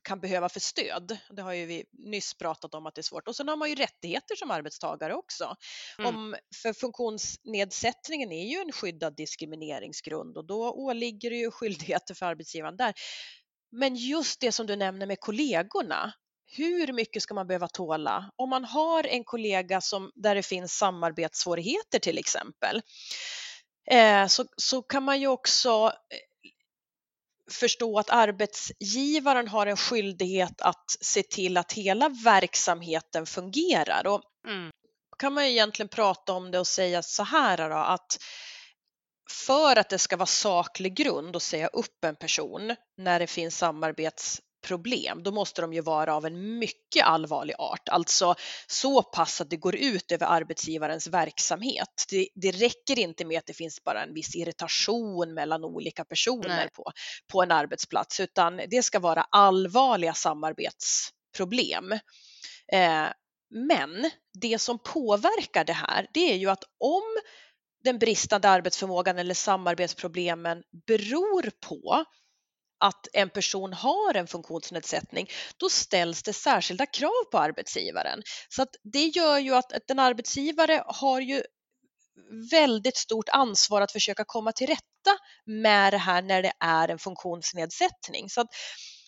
kan 0.03 0.21
behöva 0.21 0.49
för 0.49 0.61
stöd. 0.61 1.19
Det 1.31 1.43
har 1.43 1.53
ju 1.53 1.67
vi 1.67 1.85
nyss 1.93 2.35
pratat 2.35 2.75
om 2.75 2.87
att 2.87 2.95
det 2.95 3.01
är 3.01 3.03
svårt. 3.03 3.29
Och 3.29 3.37
sen 3.37 3.49
har 3.49 3.57
man 3.57 3.69
ju 3.69 3.75
rättigheter 3.75 4.37
som 4.37 4.51
arbetstagare 4.51 5.15
också. 5.15 5.57
Mm. 5.99 6.15
Om, 6.15 6.37
för 6.63 6.73
funktionsnedsättningen 6.73 8.33
är 8.33 8.47
ju 8.47 8.57
en 8.57 8.73
skyddad 8.73 9.17
diskrimineringsgrund 9.17 10.37
och 10.37 10.47
då 10.47 10.73
åligger 10.73 11.31
det 11.31 11.37
ju 11.37 11.51
skyldigheter 11.51 12.15
för 12.15 12.27
arbetsgivaren 12.27 12.77
där. 12.77 12.95
Men 13.73 13.97
just 13.97 14.41
det 14.41 14.53
som 14.53 14.67
du 14.67 14.77
nämner 14.77 15.07
med 15.07 15.21
kollegorna, 15.21 16.13
hur 16.57 16.93
mycket 16.93 17.23
ska 17.23 17.35
man 17.35 17.47
behöva 17.47 17.69
tåla? 17.69 18.31
Om 18.37 18.51
man 18.51 18.65
har 18.65 19.07
en 19.07 19.25
kollega 19.25 19.81
som, 19.81 20.13
där 20.15 20.35
det 20.35 20.43
finns 20.43 20.73
samarbetssvårigheter 20.73 21.99
till 21.99 22.19
exempel, 22.19 22.83
eh, 23.91 24.27
så, 24.27 24.45
så 24.57 24.83
kan 24.83 25.03
man 25.03 25.21
ju 25.21 25.27
också 25.27 25.93
förstå 27.51 27.99
att 27.99 28.11
arbetsgivaren 28.11 29.49
har 29.49 29.67
en 29.67 29.77
skyldighet 29.77 30.61
att 30.61 30.97
se 31.01 31.23
till 31.23 31.57
att 31.57 31.73
hela 31.73 32.09
verksamheten 32.09 33.27
fungerar. 33.27 34.07
Och 34.07 34.23
mm. 34.47 34.71
kan 35.19 35.33
man 35.33 35.45
egentligen 35.45 35.89
prata 35.89 36.33
om 36.33 36.51
det 36.51 36.59
och 36.59 36.67
säga 36.67 37.03
så 37.03 37.23
här 37.23 37.71
då, 37.71 37.77
att 37.77 38.19
för 39.31 39.79
att 39.79 39.89
det 39.89 39.99
ska 39.99 40.17
vara 40.17 40.27
saklig 40.27 40.95
grund 40.95 41.37
att 41.37 41.43
säga 41.43 41.67
upp 41.67 42.05
en 42.05 42.17
person 42.17 42.77
när 42.97 43.19
det 43.19 43.27
finns 43.27 43.59
samarbets 43.59 44.41
problem, 44.61 45.23
då 45.23 45.33
måste 45.33 45.61
de 45.61 45.73
ju 45.73 45.81
vara 45.81 46.15
av 46.15 46.27
en 46.27 46.59
mycket 46.59 47.05
allvarlig 47.05 47.55
art, 47.59 47.89
alltså 47.89 48.35
så 48.67 49.03
pass 49.03 49.41
att 49.41 49.51
det 49.51 49.57
går 49.57 49.77
ut 49.77 50.13
över 50.13 50.27
arbetsgivarens 50.27 51.07
verksamhet. 51.07 52.05
Det, 52.11 52.29
det 52.35 52.51
räcker 52.51 52.99
inte 52.99 53.25
med 53.25 53.39
att 53.39 53.47
det 53.47 53.55
finns 53.55 53.85
bara 53.85 54.03
en 54.03 54.15
viss 54.15 54.37
irritation 54.37 55.35
mellan 55.35 55.65
olika 55.65 56.05
personer 56.05 56.69
på, 56.69 56.93
på 57.33 57.43
en 57.43 57.53
arbetsplats, 57.53 58.21
utan 58.21 58.61
det 58.71 58.83
ska 58.83 58.99
vara 58.99 59.23
allvarliga 59.23 60.15
samarbetsproblem. 60.15 61.93
Eh, 62.73 63.07
men 63.51 64.11
det 64.41 64.59
som 64.59 64.79
påverkar 64.79 65.65
det 65.65 65.73
här, 65.73 66.07
det 66.13 66.33
är 66.33 66.37
ju 66.37 66.51
att 66.51 66.65
om 66.79 67.03
den 67.85 67.99
bristande 67.99 68.49
arbetsförmågan 68.49 69.19
eller 69.19 69.35
samarbetsproblemen 69.35 70.63
beror 70.87 71.51
på 71.69 72.05
att 72.81 73.09
en 73.13 73.31
person 73.31 73.73
har 73.73 74.15
en 74.15 74.27
funktionsnedsättning, 74.27 75.29
då 75.57 75.69
ställs 75.69 76.23
det 76.23 76.33
särskilda 76.33 76.87
krav 76.87 77.25
på 77.31 77.39
arbetsgivaren. 77.39 78.23
Så 78.49 78.63
att 78.63 78.77
det 78.83 79.05
gör 79.05 79.39
ju 79.39 79.55
att 79.55 79.91
en 79.91 79.99
arbetsgivare 79.99 80.83
har 80.87 81.21
ju 81.21 81.43
väldigt 82.51 82.97
stort 82.97 83.29
ansvar 83.29 83.81
att 83.81 83.93
försöka 83.93 84.25
komma 84.27 84.53
till 84.53 84.67
rätta 84.67 85.19
med 85.45 85.93
det 85.93 85.99
här 85.99 86.23
när 86.23 86.43
det 86.43 86.53
är 86.61 86.89
en 86.89 86.99
funktionsnedsättning. 86.99 88.31
Så 88.31 88.41
att, 88.41 88.49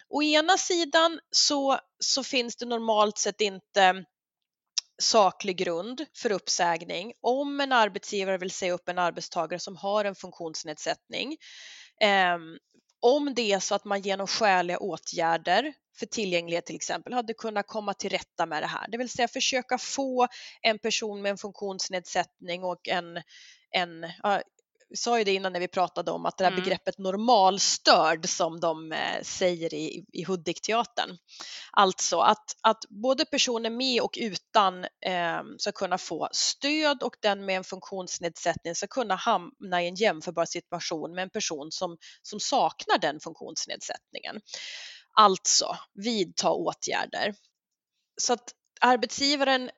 å 0.09 0.23
ena 0.23 0.59
sidan 0.59 1.21
så, 1.31 1.79
så 1.99 2.25
finns 2.25 2.57
det 2.57 2.67
normalt 2.67 3.19
sett 3.19 3.41
inte 3.41 4.05
saklig 5.03 5.57
grund 5.57 6.07
för 6.17 6.33
uppsägning 6.33 7.12
om 7.23 7.61
en 7.61 7.73
arbetsgivare 7.73 8.39
vill 8.39 8.50
säga 8.50 8.73
upp 8.73 8.89
en 8.89 8.99
arbetstagare 8.99 9.61
som 9.61 9.77
har 9.77 10.05
en 10.05 10.15
funktionsnedsättning. 10.15 11.37
Ehm, 12.00 12.59
om 13.02 13.35
det 13.35 13.52
är 13.52 13.61
så 13.61 13.75
att 13.75 13.85
man 13.85 14.00
genom 14.00 14.26
skäliga 14.26 14.78
åtgärder 14.78 15.73
för 15.99 16.07
tillgänglighet 16.07 16.66
till 16.66 16.76
exempel 16.76 17.12
hade 17.12 17.35
kunnat 17.35 17.66
komma 17.66 17.95
till 17.95 18.11
rätta 18.11 18.47
med 18.47 18.62
det 18.62 18.66
här, 18.66 18.87
det 18.88 18.99
vill 18.99 19.09
säga 19.09 19.28
försöka 19.28 19.78
få 19.78 20.28
en 20.62 20.78
person 20.78 21.23
med 21.23 21.30
en 21.30 21.38
funktionsnedsättning 21.38 22.64
och 22.64 22.88
en, 22.88 23.16
en 23.71 24.04
sa 24.94 25.18
ju 25.18 25.25
det 25.25 25.32
innan 25.32 25.52
när 25.52 25.61
vi 25.61 25.68
pratade 25.68 26.11
om 26.11 26.26
att 26.26 26.38
det 26.38 26.44
här 26.44 26.52
mm. 26.52 26.64
begreppet 26.64 26.99
normalstörd 26.99 28.28
som 28.28 28.61
de 28.61 28.92
eh, 28.92 29.23
säger 29.23 29.75
i, 29.75 30.04
i 30.12 30.25
Hudik-teatern. 30.25 31.18
Alltså 31.73 32.18
att, 32.18 32.56
att 32.62 32.85
både 32.88 33.25
personer 33.25 33.70
med 33.70 34.02
och 34.02 34.18
utan 34.20 34.85
eh, 34.85 35.40
ska 35.59 35.73
kunna 35.73 35.99
få 35.99 36.28
stöd 36.32 37.02
och 37.02 37.16
den 37.23 37.44
med 37.44 37.56
en 37.56 37.64
funktionsnedsättning 37.64 38.75
ska 38.75 38.87
kunna 38.87 39.14
hamna 39.14 39.82
i 39.82 39.88
en 39.88 39.94
jämförbar 39.94 40.44
situation 40.44 41.14
med 41.14 41.23
en 41.23 41.30
person 41.30 41.73
som, 41.73 41.97
som 42.23 42.40
saknar 42.40 42.99
den 42.99 43.20
funktionsnedsättningen. 43.20 44.40
Alltså 45.14 45.76
vidta 45.94 46.50
åtgärder. 46.50 47.35
Så 48.20 48.32
att 48.32 48.54
arbetsgivaren 48.80 49.70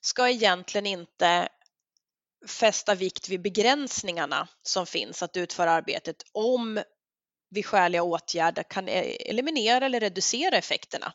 ska 0.00 0.28
egentligen 0.28 0.86
inte 0.86 1.48
fästa 2.48 2.94
vikt 2.94 3.28
vid 3.28 3.42
begränsningarna 3.42 4.48
som 4.62 4.86
finns 4.86 5.22
att 5.22 5.36
utföra 5.36 5.70
arbetet 5.70 6.16
om 6.32 6.82
vi 7.50 7.62
skäliga 7.62 8.02
åtgärder 8.02 8.62
kan 8.62 8.88
e-, 8.88 9.30
eliminera 9.30 9.86
eller 9.86 10.00
reducera 10.00 10.56
effekterna 10.56 11.12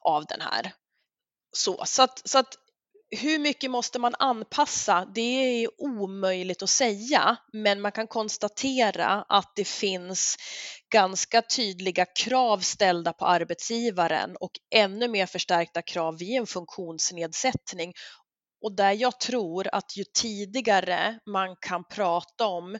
av 0.00 0.26
den 0.26 0.40
här. 0.40 0.72
Så, 1.52 1.82
så, 1.86 2.02
att, 2.02 2.28
så 2.28 2.38
att 2.38 2.54
hur 3.10 3.38
mycket 3.38 3.70
måste 3.70 3.98
man 3.98 4.14
anpassa? 4.18 5.08
Det 5.14 5.20
är 5.20 5.82
omöjligt 5.82 6.62
att 6.62 6.70
säga, 6.70 7.36
men 7.52 7.80
man 7.80 7.92
kan 7.92 8.06
konstatera 8.06 9.24
att 9.28 9.52
det 9.56 9.64
finns 9.64 10.36
ganska 10.92 11.42
tydliga 11.42 12.06
krav 12.06 12.58
ställda 12.58 13.12
på 13.12 13.26
arbetsgivaren 13.26 14.36
och 14.36 14.50
ännu 14.74 15.08
mer 15.08 15.26
förstärkta 15.26 15.82
krav 15.82 16.18
vid 16.18 16.36
en 16.36 16.46
funktionsnedsättning 16.46 17.92
och 18.62 18.76
där 18.76 18.92
jag 18.92 19.20
tror 19.20 19.68
att 19.72 19.96
ju 19.96 20.04
tidigare 20.04 21.18
man 21.26 21.56
kan 21.60 21.84
prata 21.84 22.46
om 22.46 22.78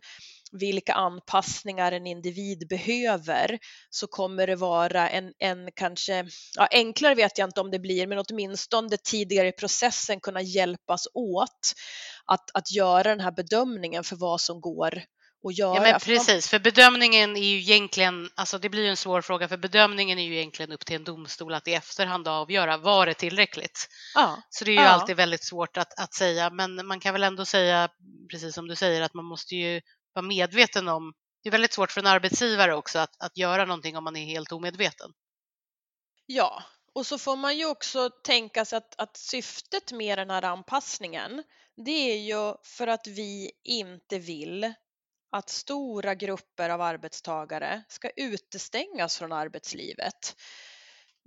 vilka 0.53 0.93
anpassningar 0.93 1.93
en 1.93 2.07
individ 2.07 2.69
behöver 2.69 3.59
så 3.91 4.07
kommer 4.07 4.47
det 4.47 4.57
vara 4.57 5.09
en, 5.09 5.33
en 5.39 5.69
kanske, 5.75 6.27
ja, 6.57 6.69
enklare 6.71 7.15
vet 7.15 7.39
jag 7.39 7.49
inte 7.49 7.61
om 7.61 7.71
det 7.71 7.79
blir, 7.79 8.07
men 8.07 8.25
åtminstone 8.29 8.97
tidigare 9.05 9.49
i 9.49 9.53
processen 9.53 10.21
kunna 10.21 10.43
hjälpas 10.43 11.09
åt 11.15 11.73
att, 12.27 12.51
att 12.55 12.73
göra 12.73 13.03
den 13.03 13.21
här 13.21 13.33
bedömningen 13.33 14.05
för 14.05 14.17
vad 14.17 14.41
som 14.41 14.61
går 14.61 15.03
att 15.45 15.59
göra. 15.59 15.75
Ja, 15.75 15.83
men 15.83 16.01
precis, 16.01 16.49
för 16.49 16.59
bedömningen 16.59 17.37
är 17.37 17.45
ju 17.45 17.59
egentligen, 17.59 18.31
alltså 18.35 18.59
det 18.59 18.69
blir 18.69 18.83
ju 18.83 18.89
en 18.89 18.97
svår 18.97 19.23
fråga, 19.23 19.49
för 19.49 19.57
bedömningen 19.57 20.19
är 20.19 20.23
ju 20.23 20.37
egentligen 20.37 20.73
upp 20.73 20.87
till 20.87 20.97
en 20.97 21.05
domstol 21.05 21.55
att 21.55 21.69
i 21.69 21.75
efterhand 21.75 22.29
avgöra, 22.29 22.77
var 22.77 23.07
det 23.07 23.15
tillräckligt? 23.15 23.89
Ja. 24.15 24.43
Så 24.51 24.65
det 24.65 24.71
är 24.71 24.73
ju 24.73 24.81
ja. 24.81 24.89
alltid 24.89 25.17
väldigt 25.17 25.45
svårt 25.45 25.77
att, 25.77 25.99
att 25.99 26.15
säga, 26.15 26.51
men 26.51 26.87
man 26.87 27.01
kan 27.01 27.13
väl 27.13 27.23
ändå 27.23 27.45
säga, 27.45 27.89
precis 28.31 28.55
som 28.55 28.69
du 28.69 28.77
säger, 28.77 29.03
att 29.03 29.15
man 29.15 29.25
måste 29.25 29.55
ju 29.55 29.81
vara 30.15 30.27
medveten 30.27 30.89
om, 30.89 31.13
det 31.43 31.49
är 31.49 31.51
väldigt 31.51 31.73
svårt 31.73 31.93
för 31.93 32.01
en 32.01 32.07
arbetsgivare 32.07 32.75
också 32.75 32.99
att, 32.99 33.23
att 33.23 33.37
göra 33.37 33.65
någonting 33.65 33.97
om 33.97 34.05
man 34.05 34.17
är 34.17 34.25
helt 34.25 34.53
omedveten. 34.53 35.11
Ja, 36.27 36.63
och 36.93 37.07
så 37.07 37.19
får 37.19 37.37
man 37.37 37.59
ju 37.59 37.67
också 37.67 38.11
tänka 38.11 38.65
sig 38.65 38.77
att, 38.77 39.01
att 39.01 39.17
syftet 39.17 39.93
med 39.93 40.19
den 40.19 40.31
här 40.31 40.43
anpassningen, 40.43 41.43
det 41.77 42.13
är 42.13 42.19
ju 42.19 42.55
för 42.63 42.87
att 42.87 43.07
vi 43.07 43.51
inte 43.65 44.19
vill 44.19 44.75
att 45.33 45.49
stora 45.49 46.15
grupper 46.15 46.71
av 46.71 46.81
arbetstagare 46.81 47.83
ska 47.89 48.11
utestängas 48.17 49.19
från 49.19 49.33
arbetslivet. 49.33 50.37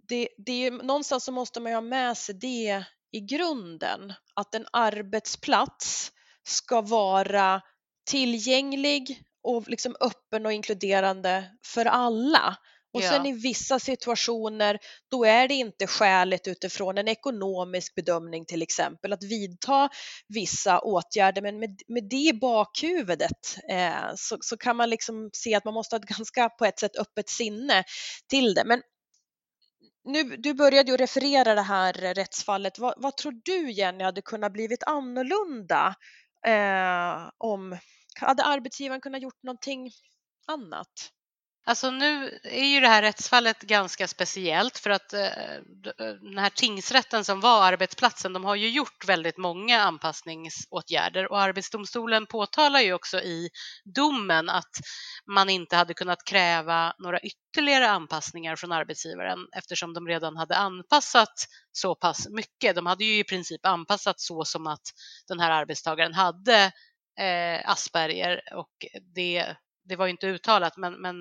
Det, 0.08 0.30
det, 0.38 0.70
någonstans 0.70 1.24
så 1.24 1.32
måste 1.32 1.60
man 1.60 1.72
ju 1.72 1.76
ha 1.76 1.82
med 1.82 2.18
sig 2.18 2.36
det 2.36 2.84
i 3.12 3.20
grunden, 3.20 4.14
att 4.34 4.56
en 4.56 4.66
arbetsplats 4.72 6.12
ska 6.44 6.82
vara 6.82 7.62
tillgänglig 8.06 9.24
och 9.44 9.68
liksom 9.68 9.96
öppen 10.00 10.46
och 10.46 10.54
inkluderande 10.54 11.52
för 11.66 11.86
alla. 11.86 12.58
Och 12.94 13.02
ja. 13.02 13.10
sen 13.10 13.26
i 13.26 13.32
vissa 13.32 13.80
situationer, 13.80 14.80
då 15.12 15.26
är 15.26 15.48
det 15.48 15.54
inte 15.54 15.88
skäligt 15.88 16.48
utifrån 16.48 16.98
en 16.98 17.08
ekonomisk 17.08 17.96
bedömning 17.96 18.46
till 18.46 18.62
exempel 18.62 19.14
att 19.14 19.24
vidta 19.24 19.90
vissa 20.28 20.80
åtgärder. 20.80 21.42
Men 21.42 21.60
med, 21.60 21.82
med 21.88 22.10
det 22.10 22.16
i 22.16 22.34
bakhuvudet 22.34 23.58
eh, 23.70 24.12
så, 24.16 24.38
så 24.42 24.58
kan 24.58 24.78
man 24.78 24.90
liksom 24.90 25.30
se 25.34 25.56
att 25.56 25.66
man 25.66 25.74
måste 25.74 25.96
ha 25.96 26.00
ett 26.00 26.18
ganska 26.18 26.50
på 26.50 26.66
ett 26.66 26.80
sätt 26.80 26.96
öppet 26.96 27.30
sinne 27.30 27.84
till 28.30 28.54
det. 28.54 28.64
Men 28.66 28.82
nu, 30.04 30.24
du 30.24 30.54
började 30.54 30.92
ju 30.92 30.98
referera 30.98 31.56
det 31.56 31.62
här 31.62 31.94
rättsfallet. 31.94 32.80
Vad, 32.80 32.94
vad 32.98 33.18
tror 33.18 33.34
du 33.46 33.72
Jenny 33.72 34.04
hade 34.04 34.22
kunnat 34.22 34.54
blivit 34.54 34.84
annorlunda 34.84 35.96
eh, 36.48 37.30
om 37.38 37.78
hade 38.20 38.44
arbetsgivaren 38.44 39.02
kunnat 39.02 39.22
gjort 39.22 39.44
någonting 39.44 39.92
annat? 40.48 41.12
Alltså 41.66 41.92
nu 41.92 42.40
är 42.44 42.66
ju 42.66 42.80
det 42.80 42.88
här 42.88 43.02
rättsfallet 43.02 43.62
ganska 43.62 44.08
speciellt 44.08 44.78
för 44.78 44.90
att 44.90 45.14
eh, 45.14 45.30
den 46.22 46.38
här 46.38 46.50
tingsrätten 46.50 47.26
som 47.26 47.40
var 47.40 47.64
arbetsplatsen, 47.64 48.34
de 48.34 48.46
har 48.46 48.56
ju 48.56 48.70
gjort 48.70 49.06
väldigt 49.08 49.38
många 49.38 49.82
anpassningsåtgärder 49.82 51.32
och 51.32 51.40
Arbetsdomstolen 51.42 52.26
påtalar 52.26 52.80
ju 52.80 52.94
också 52.94 53.20
i 53.20 53.50
domen 53.96 54.50
att 54.50 54.72
man 55.32 55.50
inte 55.50 55.76
hade 55.76 55.94
kunnat 55.94 56.26
kräva 56.26 56.94
några 56.98 57.20
ytterligare 57.20 57.90
anpassningar 57.90 58.56
från 58.56 58.72
arbetsgivaren 58.72 59.40
eftersom 59.58 59.94
de 59.94 60.08
redan 60.08 60.38
hade 60.38 60.56
anpassat 60.56 61.34
så 61.72 61.96
pass 61.96 62.28
mycket. 62.30 62.76
De 62.76 62.86
hade 62.86 63.04
ju 63.06 63.20
i 63.20 63.24
princip 63.24 63.66
anpassat 63.66 64.20
så 64.20 64.46
som 64.46 64.68
att 64.68 64.84
den 65.28 65.40
här 65.40 65.52
arbetstagaren 65.52 66.14
hade 66.14 66.72
eh, 67.20 67.70
Asperger 67.70 68.54
och 68.56 68.86
det, 69.16 69.56
det 69.84 69.96
var 69.96 70.06
ju 70.06 70.12
inte 70.12 70.28
uttalat 70.28 70.78
men, 70.78 71.02
men 71.02 71.16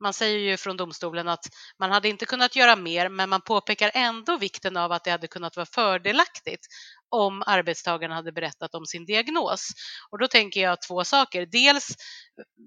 man 0.00 0.12
säger 0.12 0.38
ju 0.38 0.56
från 0.56 0.76
domstolen 0.76 1.28
att 1.28 1.44
man 1.78 1.90
hade 1.90 2.08
inte 2.08 2.26
kunnat 2.26 2.56
göra 2.56 2.76
mer, 2.76 3.08
men 3.08 3.28
man 3.28 3.40
påpekar 3.40 3.90
ändå 3.94 4.36
vikten 4.36 4.76
av 4.76 4.92
att 4.92 5.04
det 5.04 5.10
hade 5.10 5.28
kunnat 5.28 5.56
vara 5.56 5.66
fördelaktigt 5.66 6.66
om 7.08 7.42
arbetstagaren 7.46 8.12
hade 8.12 8.32
berättat 8.32 8.74
om 8.74 8.86
sin 8.86 9.04
diagnos. 9.04 9.68
Och 10.10 10.18
då 10.18 10.28
tänker 10.28 10.60
jag 10.60 10.82
två 10.82 11.04
saker. 11.04 11.46
Dels 11.46 11.96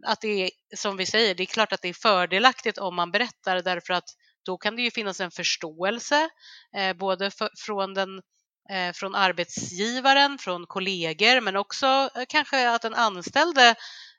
att 0.05 0.21
det 0.21 0.43
är, 0.43 0.49
som 0.75 0.97
vi 0.97 1.05
säger, 1.05 1.35
det 1.35 1.43
är 1.43 1.45
klart 1.45 1.73
att 1.73 1.81
det 1.81 1.89
är 1.89 1.93
fördelaktigt 1.93 2.77
om 2.77 2.95
man 2.95 3.11
berättar 3.11 3.61
därför 3.61 3.93
att 3.93 4.09
då 4.45 4.57
kan 4.57 4.75
det 4.75 4.81
ju 4.81 4.91
finnas 4.91 5.19
en 5.19 5.31
förståelse 5.31 6.29
eh, 6.77 6.93
både 6.93 7.31
för, 7.31 7.49
från 7.57 7.93
den 7.93 8.21
eh, 8.69 8.93
från 8.93 9.15
arbetsgivaren, 9.15 10.37
från 10.37 10.65
kollegor, 10.67 11.41
men 11.41 11.55
också 11.55 11.85
eh, 12.15 12.23
kanske 12.29 12.69
att 12.69 12.81
den 12.81 12.93
anställde, 12.93 13.75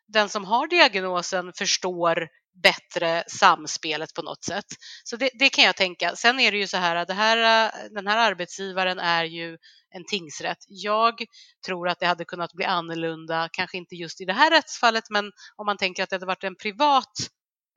den 0.09 0.29
som 0.29 0.45
har 0.45 0.67
diagnosen, 0.67 1.53
förstår 1.59 2.29
bättre 2.63 3.25
samspelet 3.29 4.15
på 4.15 4.23
något 4.23 4.45
sätt. 4.45 4.65
Så 5.05 5.17
det, 5.17 5.31
det, 5.35 5.49
kan 5.49 5.65
jag 5.65 5.77
tänka. 5.77 6.17
Sen 6.17 6.41
är 6.41 6.53
det 6.53 6.59
ju 6.59 6.67
så 6.67 6.77
här 6.77 6.97
att 6.97 7.09
det 7.09 7.15
här, 7.15 7.71
den 7.95 8.07
här 8.07 8.31
arbetsgivaren 8.31 8.99
är 8.99 9.25
ju 9.25 9.59
en 9.91 10.05
tingsrätt. 10.05 10.59
Jag 10.69 11.25
tror 11.67 11.89
att 11.89 12.01
det 12.01 12.07
hade 12.07 12.25
kunnat 12.25 12.53
bli 12.53 12.65
annorlunda, 12.65 13.49
kanske 13.53 13.77
inte 13.77 13.95
just 13.95 14.21
i 14.21 14.25
det 14.25 14.33
här 14.33 14.51
rättsfallet, 14.51 15.11
men 15.11 15.33
om 15.57 15.67
man 15.67 15.77
tänker 15.77 16.03
att 16.03 16.11
det 16.11 16.17
hade 16.17 16.27
varit 16.27 16.45
en 16.45 16.57
privat 16.57 17.13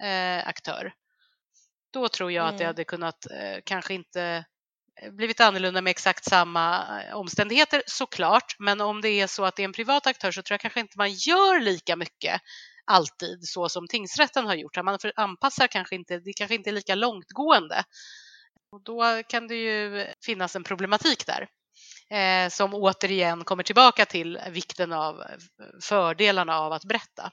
eh, 0.04 0.48
aktör. 0.48 0.94
Då 1.94 2.08
tror 2.10 2.32
jag 2.32 2.48
att 2.48 2.58
det 2.58 2.64
Mm. 2.64 2.68
hade 2.68 2.84
kunnat 2.84 3.26
eh, 3.32 3.60
kanske 3.66 3.94
inte 3.94 4.46
eh, 5.02 5.12
blivit 5.12 5.42
annorlunda 5.42 5.82
med 5.82 5.92
exakt 5.92 6.26
samma 6.26 6.86
eh, 7.04 7.16
omständigheter 7.16 7.84
såklart. 7.86 8.56
Men 8.60 8.82
om 8.82 9.02
det 9.02 9.10
är 9.10 9.28
så 9.28 9.46
att 9.46 9.56
det 9.56 9.64
är 9.64 9.66
en 9.66 9.74
privat 9.74 10.08
aktör 10.08 10.32
så 10.32 10.42
tror 10.42 10.54
jag 10.54 10.62
kanske 10.62 10.80
inte 10.80 10.98
man 10.98 11.14
gör 11.14 11.60
lika 11.60 11.96
mycket 11.96 12.42
alltid 12.86 13.40
så 13.44 13.70
som 13.70 13.88
tingsrätten 13.88 14.46
har 14.46 14.56
gjort. 14.56 14.84
Man 14.84 14.98
anpassar 15.16 15.68
kanske 15.68 15.96
inte, 15.96 16.20
det 16.20 16.34
kanske 16.34 16.56
inte 16.56 16.70
är 16.70 16.74
lika 16.74 16.96
långtgående. 16.96 17.84
Och 18.72 18.84
då 18.84 19.24
kan 19.28 19.48
det 19.48 19.56
ju 19.56 20.08
finnas 20.26 20.56
en 20.56 20.64
problematik 20.64 21.26
där 21.26 21.48
eh, 22.10 22.50
som 22.50 22.74
återigen 22.74 23.44
kommer 23.44 23.64
tillbaka 23.64 24.06
till 24.06 24.40
vikten 24.50 24.94
av 24.94 25.22
eh, 25.22 25.26
fördelarna 25.82 26.60
av 26.60 26.74
att 26.74 26.86
berätta. 26.86 27.32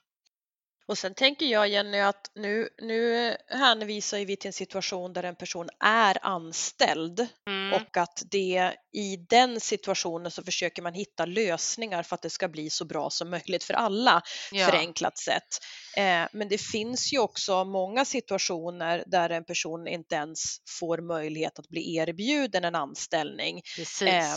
Och 0.90 0.98
sen 0.98 1.14
tänker 1.14 1.46
jag 1.46 1.68
Jenny 1.68 1.98
att 1.98 2.30
nu, 2.34 2.68
nu 2.82 3.36
hänvisar 3.48 4.18
vi 4.18 4.36
till 4.36 4.48
en 4.48 4.52
situation 4.52 5.12
där 5.12 5.22
en 5.22 5.36
person 5.36 5.68
är 5.84 6.18
anställd 6.22 7.26
Mm. 7.46 7.72
och 7.72 7.96
att 7.96 8.22
det 8.30 8.74
i 8.92 9.16
den 9.16 9.60
situationen 9.60 10.30
så 10.30 10.42
försöker 10.42 10.82
man 10.82 10.94
hitta 10.94 11.24
lösningar 11.26 12.02
för 12.02 12.14
att 12.14 12.22
det 12.22 12.30
ska 12.30 12.48
bli 12.48 12.70
så 12.70 12.84
bra 12.84 13.10
som 13.10 13.30
möjligt 13.30 13.64
för 13.64 13.74
alla 13.74 14.22
Ja. 14.52 14.66
förenklat 14.66 15.18
sett. 15.18 15.58
Eh, 15.96 16.26
men 16.32 16.48
det 16.48 16.60
finns 16.60 17.12
ju 17.12 17.18
också 17.18 17.64
många 17.64 18.04
situationer 18.04 19.04
där 19.06 19.30
en 19.30 19.44
person 19.44 19.86
inte 19.88 20.14
ens 20.14 20.56
får 20.80 20.98
möjlighet 20.98 21.58
att 21.58 21.68
bli 21.68 21.96
erbjuden 21.96 22.64
en 22.64 22.74
anställning 22.74 23.62
eh, 24.06 24.34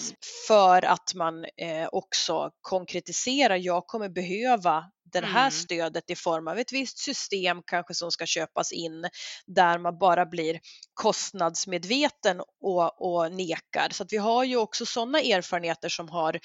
för 0.47 0.85
att 0.85 1.13
man 1.15 1.45
eh, 1.45 1.87
också 1.91 2.51
konkretiserar, 2.61 3.55
jag 3.55 3.87
kommer 3.87 4.09
behöva 4.09 4.85
det 5.21 5.27
här 5.27 5.39
Mm. 5.39 5.51
stödet 5.51 6.09
i 6.09 6.15
form 6.15 6.47
av 6.47 6.59
ett 6.59 6.73
visst 6.73 6.97
system 6.97 7.61
kanske 7.65 7.93
som 7.93 8.11
ska 8.11 8.25
köpas 8.25 8.71
in 8.71 9.09
där 9.45 9.77
man 9.77 9.97
bara 9.97 10.25
blir 10.25 10.59
kostnadsmedveten 10.93 12.41
och, 12.61 13.01
och 13.01 13.31
nekar. 13.31 13.87
Så 13.91 14.03
att 14.03 14.13
vi 14.13 14.17
har 14.17 14.43
ju 14.43 14.57
också 14.57 14.85
sådana 14.85 15.19
erfarenheter 15.19 15.89
som 15.89 16.09
har 16.09 16.39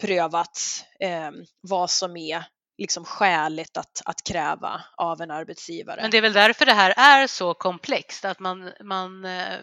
prövats 0.00 0.84
eh, 1.00 1.30
vad 1.60 1.90
som 1.90 2.16
är 2.16 2.44
liksom 2.78 3.04
skäligt 3.04 3.76
att, 3.76 4.02
att 4.04 4.24
kräva 4.24 4.84
av 4.96 5.20
en 5.20 5.30
arbetsgivare. 5.30 6.02
Men 6.02 6.10
det 6.10 6.16
är 6.16 6.22
väl 6.22 6.32
därför 6.32 6.66
det 6.66 6.72
här 6.72 6.94
är 6.96 7.26
så 7.26 7.54
komplext, 7.54 8.24
att 8.24 8.40
man, 8.40 8.72
man 8.84 9.24
eh, 9.24 9.58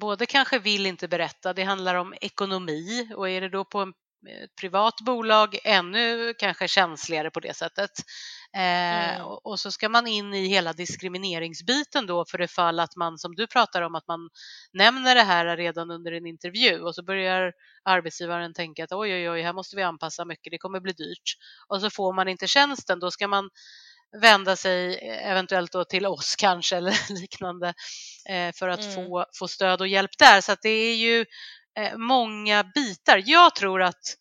både 0.00 0.26
kanske 0.26 0.58
vill 0.58 0.86
inte 0.86 1.08
berätta, 1.08 1.52
det 1.52 1.62
handlar 1.64 1.94
om 1.94 2.14
ekonomi 2.20 3.10
och 3.16 3.28
är 3.28 3.40
det 3.40 3.48
då 3.48 3.64
på 3.64 3.78
en 3.78 3.92
ett 4.26 4.56
privat 4.60 4.94
bolag 5.00 5.58
ännu 5.64 6.34
kanske 6.38 6.68
känsligare 6.68 7.30
på 7.30 7.40
det 7.40 7.56
sättet. 7.56 7.90
Eh, 8.56 9.14
Mm. 9.14 9.26
och, 9.44 9.60
så 9.60 9.70
ska 9.70 9.88
man 9.88 10.06
in 10.06 10.34
i 10.34 10.46
hela 10.48 10.72
diskrimineringsbiten 10.72 12.06
då 12.06 12.24
för 12.24 12.38
det 12.38 12.48
fall 12.48 12.80
att 12.80 12.96
man, 12.96 13.18
som 13.18 13.34
du 13.34 13.46
pratar 13.46 13.82
om, 13.82 13.94
att 13.94 14.08
man 14.08 14.28
nämner 14.72 15.14
det 15.14 15.22
här 15.22 15.56
redan 15.56 15.90
under 15.90 16.12
en 16.12 16.26
intervju 16.26 16.80
och 16.80 16.94
så 16.94 17.02
börjar 17.02 17.52
arbetsgivaren 17.84 18.54
tänka 18.54 18.84
att 18.84 18.92
oj, 18.92 19.14
oj, 19.14 19.30
oj, 19.30 19.42
här 19.42 19.52
måste 19.52 19.76
vi 19.76 19.82
anpassa 19.82 20.24
mycket, 20.24 20.50
det 20.50 20.58
kommer 20.58 20.80
bli 20.80 20.92
dyrt. 20.92 21.34
Och 21.68 21.80
så 21.80 21.90
får 21.90 22.12
man 22.12 22.28
inte 22.28 22.46
tjänsten, 22.46 22.98
då 23.00 23.10
ska 23.10 23.28
man 23.28 23.50
vända 24.22 24.56
sig 24.56 24.98
eventuellt 25.24 25.72
då 25.72 25.84
till 25.84 26.06
oss 26.06 26.36
kanske 26.36 26.76
eller 26.76 27.12
liknande 27.20 27.68
eh, 28.28 28.52
för 28.54 28.68
att 28.68 28.80
Mm. 28.80 28.94
få, 28.94 29.26
få 29.38 29.48
stöd 29.48 29.80
och 29.80 29.88
hjälp 29.88 30.10
där. 30.18 30.40
Så 30.40 30.52
att 30.52 30.62
det 30.62 30.68
är 30.68 30.96
ju 30.96 31.24
många 31.96 32.64
bitar. 32.64 33.22
Jag 33.26 33.54
tror 33.54 33.82
att, 33.82 34.14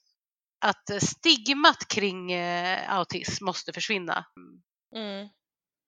att 0.62 1.04
stigmat 1.04 1.88
kring 1.88 2.32
eh, 2.32 2.94
autism 2.98 3.46
måste 3.46 3.74
försvinna. 3.74 4.26
Mm. 4.96 5.30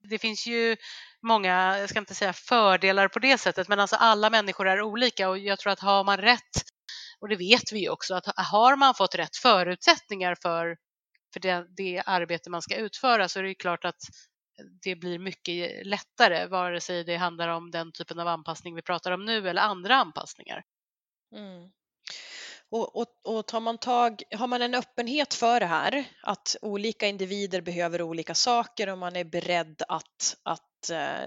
Det 0.10 0.20
finns 0.20 0.48
ju 0.48 0.78
många, 1.22 1.78
jag 1.80 1.90
ska 1.90 2.00
inte 2.00 2.16
säga 2.16 2.34
fördelar 2.34 3.08
på 3.08 3.20
det 3.20 3.38
sättet, 3.38 3.68
men 3.68 3.80
alltså 3.80 3.96
alla 3.96 4.30
människor 4.30 4.68
är 4.68 4.82
olika 4.82 5.30
och 5.30 5.38
jag 5.38 5.60
tror 5.60 5.74
att 5.74 5.80
har 5.80 6.04
man 6.04 6.18
rätt, 6.18 6.64
och 7.20 7.30
det 7.30 7.36
vet 7.36 7.72
vi 7.72 7.80
ju 7.80 7.90
också, 7.90 8.16
att 8.16 8.26
har 8.36 8.76
man 8.76 8.96
fått 8.96 9.16
rätt 9.16 9.36
förutsättningar 9.38 10.36
för, 10.42 10.78
för 11.34 11.40
det, 11.40 11.68
det 11.78 12.04
arbete 12.06 12.50
man 12.50 12.62
ska 12.62 12.76
utföra 12.76 13.30
så 13.30 13.40
är 13.40 13.44
det 13.44 13.56
klart 13.56 13.86
att 13.86 14.02
det 14.84 14.96
blir 14.96 15.20
mycket 15.20 15.88
lättare, 15.88 16.48
vare 16.48 16.82
sig 16.82 17.04
det 17.04 17.18
handlar 17.18 17.48
om 17.48 17.72
den 17.72 17.92
typen 17.92 18.20
av 18.20 18.28
anpassning 18.28 18.76
vi 18.76 18.82
pratar 18.82 19.12
om 19.12 19.26
nu 19.26 19.50
eller 19.50 19.62
andra 19.62 19.96
anpassningar. 19.96 20.64
Mm. 21.36 21.70
Och, 22.72 22.96
och, 22.96 23.08
och 23.24 23.48
tar 23.48 23.60
man 23.60 23.78
tag, 23.78 24.24
har 24.32 24.48
man 24.48 24.62
en 24.62 24.76
öppenhet 24.76 25.34
för 25.34 25.60
det 25.60 25.66
här, 25.66 26.06
att 26.24 26.56
olika 26.62 27.08
individer 27.08 27.62
behöver 27.62 28.02
olika 28.02 28.36
saker 28.36 28.90
och 28.90 28.98
man 28.98 29.16
är 29.16 29.24
beredd 29.24 29.82
att, 29.88 30.38
att 30.44 30.69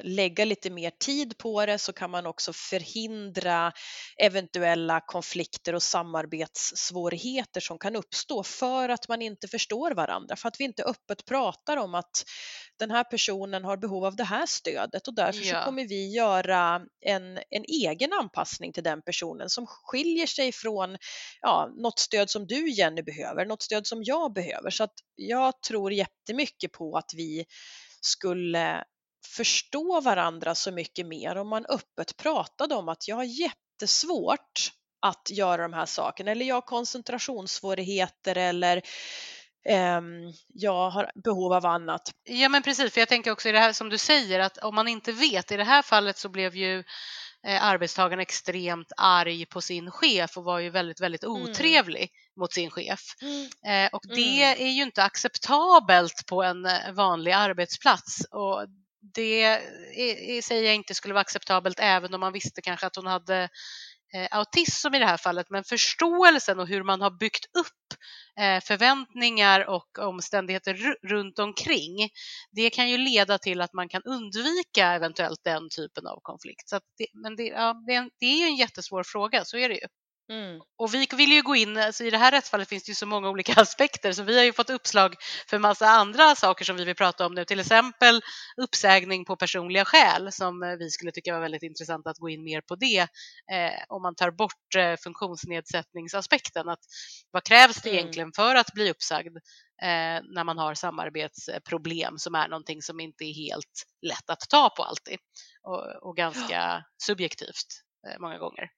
lägga 0.03 0.45
lite 0.45 0.71
mer 0.71 0.91
tid 0.91 1.39
på 1.39 1.67
det 1.67 1.79
så 1.79 1.93
kan 1.93 2.11
man 2.11 2.27
också 2.27 2.53
förhindra 2.53 3.73
eventuella 4.17 5.01
konflikter 5.01 5.75
och 5.75 5.83
samarbetssvårigheter 5.83 7.61
som 7.61 7.79
kan 7.79 7.97
uppstå 7.97 8.43
för 8.43 8.89
att 8.89 9.09
man 9.09 9.23
inte 9.23 9.49
förstår 9.49 9.91
varandra, 9.91 10.37
för 10.37 10.49
att 10.49 10.61
vi 10.61 10.65
inte 10.65 10.83
öppet 10.83 11.25
pratar 11.25 11.77
om 11.77 11.95
att 11.95 12.25
den 12.79 12.91
här 12.91 13.05
personen 13.05 13.65
har 13.65 13.77
behov 13.77 14.05
av 14.05 14.17
det 14.17 14.25
här 14.25 14.47
stödet 14.47 15.09
och 15.09 15.15
därför 15.15 15.43
Ja. 15.45 15.59
så 15.59 15.65
kommer 15.65 15.89
vi 15.89 16.15
göra 16.15 16.81
en, 17.07 17.39
en 17.51 17.65
egen 17.65 18.13
anpassning 18.13 18.73
till 18.73 18.83
den 18.83 19.03
personen 19.03 19.49
som 19.51 19.67
skiljer 19.67 20.27
sig 20.27 20.53
från 20.53 20.97
ja, 21.41 21.71
något 21.77 21.99
stöd 21.99 22.31
som 22.31 22.47
du 22.47 22.71
Jenny 22.71 23.03
behöver, 23.03 23.47
något 23.47 23.63
stöd 23.63 23.87
som 23.87 24.03
jag 24.05 24.33
behöver. 24.33 24.71
Så 24.71 24.85
att 24.85 24.95
jag 25.15 25.63
tror 25.63 25.93
jättemycket 25.93 26.73
på 26.73 26.97
att 26.97 27.11
vi 27.17 27.45
skulle 28.01 28.85
förstå 29.27 30.01
varandra 30.01 30.55
så 30.55 30.71
mycket 30.73 31.07
mer 31.07 31.37
om 31.37 31.49
man 31.49 31.67
öppet 31.67 32.17
pratade 32.17 32.75
om 32.75 32.89
att 32.89 33.09
jag 33.09 33.17
har 33.17 33.25
jättesvårt 33.25 34.71
att 35.03 35.31
göra 35.31 35.63
de 35.63 35.73
här 35.73 35.87
sakerna 35.87 36.31
eller 36.31 36.45
jag 36.47 36.55
har 36.55 36.61
koncentrationssvårigheter 36.63 38.37
eller 38.39 38.83
ehm, 39.69 40.33
jag 40.49 40.91
har 40.91 41.11
behov 41.25 41.53
av 41.53 41.67
annat. 41.67 42.03
Ja 42.25 42.49
men 42.49 42.63
precis, 42.63 42.93
för 42.93 43.01
jag 43.01 43.09
tänker 43.09 43.31
också 43.31 43.49
i 43.49 43.53
det 43.53 43.59
här 43.59 43.73
som 43.73 43.89
du 43.89 43.99
säger 43.99 44.41
att 44.41 44.59
om 44.59 44.75
man 44.75 44.89
inte 44.89 45.13
vet, 45.13 45.53
i 45.53 45.57
det 45.57 45.65
här 45.65 45.83
fallet 45.83 46.19
så 46.19 46.29
blev 46.29 46.57
ju 46.57 46.79
eh, 47.47 47.65
arbetstagaren 47.65 48.21
extremt 48.21 48.93
arg 48.97 49.47
på 49.47 49.61
sin 49.61 49.91
chef 49.91 50.37
och 50.37 50.45
var 50.45 50.59
ju 50.59 50.71
väldigt, 50.71 51.01
väldigt 51.01 51.25
Mm. 51.25 51.43
otrevlig 51.43 52.11
mot 52.41 52.53
sin 52.53 52.71
chef. 52.71 53.01
Eh, 53.67 53.89
och 53.93 54.03
det 54.15 54.43
Mm. 54.43 54.63
är 54.67 54.71
ju 54.71 54.83
inte 54.83 55.03
acceptabelt 55.05 56.27
på 56.27 56.43
en 56.43 56.67
eh, 56.67 56.93
vanlig 56.93 57.33
arbetsplats. 57.33 58.27
Och 58.31 58.67
det 59.15 59.61
i, 59.97 60.37
i 60.37 60.43
säger 60.43 60.65
jag 60.65 60.75
inte 60.75 60.95
skulle 60.95 61.15
vara 61.15 61.21
acceptabelt 61.21 61.79
även 61.81 62.15
om 62.15 62.21
man 62.21 62.33
visste 62.33 62.63
kanske 62.63 62.87
att 62.87 62.97
hon 62.97 63.07
hade 63.07 63.49
eh, 64.15 64.29
autism 64.31 64.95
i 64.95 64.99
det 64.99 65.07
här 65.07 65.17
fallet, 65.17 65.51
men 65.51 65.65
förståelsen 65.65 66.61
och 66.61 66.69
hur 66.69 66.83
man 66.83 67.01
har 67.01 67.11
byggt 67.11 67.45
upp 67.59 67.99
eh, 68.41 68.61
förväntningar 68.61 69.69
och 69.69 69.99
omständigheter 69.99 70.97
runt 71.09 71.39
omkring, 71.39 72.11
det 72.51 72.71
kan 72.71 72.91
ju 72.91 72.99
leda 72.99 73.39
till 73.39 73.61
att 73.61 73.73
man 73.73 73.89
kan 73.89 74.03
undvika 74.03 74.93
eventuellt 74.93 75.41
den 75.45 75.69
typen 75.77 76.07
av 76.07 76.19
konflikt. 76.23 76.69
Så 76.69 76.77
att 76.77 76.83
det, 76.99 77.07
men 77.23 77.37
det, 77.37 77.43
ja, 77.47 77.75
det, 77.87 77.95
är 77.95 77.99
en, 77.99 78.11
det 78.21 78.27
är 78.27 78.37
ju 78.37 78.45
en 78.45 78.57
jättesvår 78.57 79.03
fråga, 79.03 79.45
så 79.45 79.57
är 79.57 79.69
det 79.69 79.75
ju. 79.75 79.87
Mm. 80.31 80.61
Och 80.79 80.95
vi 80.95 81.09
vill 81.17 81.33
ju 81.33 81.43
gå 81.43 81.57
in, 81.57 81.77
alltså 81.77 82.05
i 82.05 82.11
det 82.11 82.19
här 82.19 82.31
rättsfallet 82.31 82.69
finns 82.69 82.85
det 82.85 82.91
ju 82.91 82.95
så 82.95 83.07
många 83.07 83.29
olika 83.31 83.53
aspekter 83.61 84.13
så 84.13 84.23
vi 84.23 84.37
har 84.39 84.45
ju 84.45 84.53
fått 84.53 84.71
uppslag 84.71 85.15
för 85.49 85.59
massa 85.59 85.87
andra 85.89 86.35
saker 86.35 86.65
som 86.65 86.77
vi 86.77 86.85
vill 86.85 86.95
prata 86.95 87.27
om 87.27 87.35
nu, 87.35 87.45
till 87.45 87.61
exempel 87.61 88.21
uppsägning 88.57 89.25
på 89.25 89.37
personliga 89.37 89.85
skäl 89.85 90.33
som 90.33 90.63
eh, 90.63 90.77
vi 90.77 90.91
skulle 90.91 91.13
tycka 91.13 91.33
var 91.33 91.41
väldigt 91.41 91.63
intressant 91.63 92.07
att 92.07 92.19
gå 92.19 92.29
in 92.29 92.45
mer 92.45 92.61
på 92.61 92.77
det 92.77 93.01
eh, 93.53 93.73
om 93.89 94.03
man 94.03 94.15
tar 94.15 94.31
bort 94.31 94.75
eh, 94.77 94.97
funktionsnedsättningsaspekten. 94.97 96.69
Att 96.69 96.81
vad 97.31 97.45
krävs 97.45 97.83
det 97.83 97.91
Mm. 97.93 97.99
egentligen 97.99 98.33
för 98.37 98.55
att 98.55 98.73
bli 98.73 98.91
uppsagd 98.91 99.37
eh, 99.83 100.21
när 100.35 100.45
man 100.45 100.59
har 100.59 100.75
samarbetsproblem 100.75 102.19
som 102.19 102.35
är 102.35 102.49
någonting 102.49 102.83
som 102.83 103.01
inte 103.01 103.25
är 103.25 103.35
helt 103.35 103.85
lätt 104.03 104.31
att 104.31 104.41
ta 104.51 104.71
på 104.77 104.83
alltid 104.83 105.19
och, 105.63 106.09
och 106.09 106.17
ganska 106.17 106.85
subjektivt 107.03 107.67
eh, 108.09 108.19
många 108.21 108.39
gånger. 108.39 108.69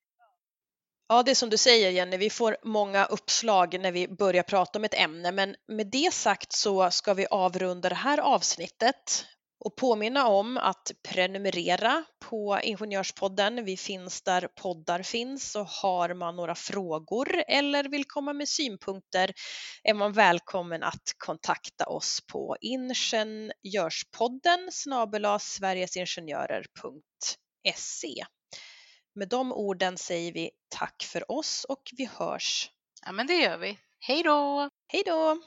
Ja, 1.08 1.22
det 1.22 1.30
är 1.30 1.34
som 1.34 1.50
du 1.50 1.56
säger 1.56 1.90
Jenny, 1.90 2.16
vi 2.16 2.30
får 2.30 2.56
många 2.62 3.04
uppslag 3.04 3.80
när 3.80 3.92
vi 3.92 4.08
börjar 4.08 4.42
prata 4.42 4.78
om 4.78 4.84
ett 4.84 4.94
ämne, 4.94 5.32
men 5.32 5.54
med 5.68 5.86
det 5.86 6.12
sagt 6.12 6.52
så 6.52 6.90
ska 6.90 7.14
vi 7.14 7.26
avrunda 7.30 7.88
det 7.88 7.94
här 7.94 8.18
avsnittet 8.18 9.26
och 9.64 9.76
påminna 9.76 10.28
om 10.28 10.58
att 10.58 10.92
prenumerera 11.08 12.04
på 12.30 12.60
Ingenjörspodden. 12.62 13.64
Vi 13.64 13.76
finns 13.76 14.22
där 14.22 14.48
poddar 14.62 15.02
finns 15.02 15.56
och 15.56 15.66
har 15.66 16.14
man 16.14 16.36
några 16.36 16.54
frågor 16.54 17.42
eller 17.48 17.88
vill 17.88 18.04
komma 18.04 18.32
med 18.32 18.48
synpunkter 18.48 19.32
är 19.82 19.94
man 19.94 20.12
välkommen 20.12 20.82
att 20.82 21.14
kontakta 21.18 21.86
oss 21.86 22.18
på 22.32 22.56
ingenjörspodden 22.60 24.68
snabel 24.72 25.26
sverigesingenjörer.se. 25.40 28.24
Med 29.16 29.28
de 29.28 29.52
orden 29.52 29.98
säger 29.98 30.32
vi 30.32 30.50
tack 30.68 31.02
för 31.02 31.30
oss 31.30 31.64
och 31.68 31.90
vi 31.96 32.04
hörs. 32.04 32.70
Ja, 33.06 33.12
men 33.12 33.26
det 33.26 33.34
gör 33.34 33.58
vi. 33.58 33.78
Hej 34.00 34.22
då! 34.22 34.70
Hej 34.86 35.02
då! 35.06 35.38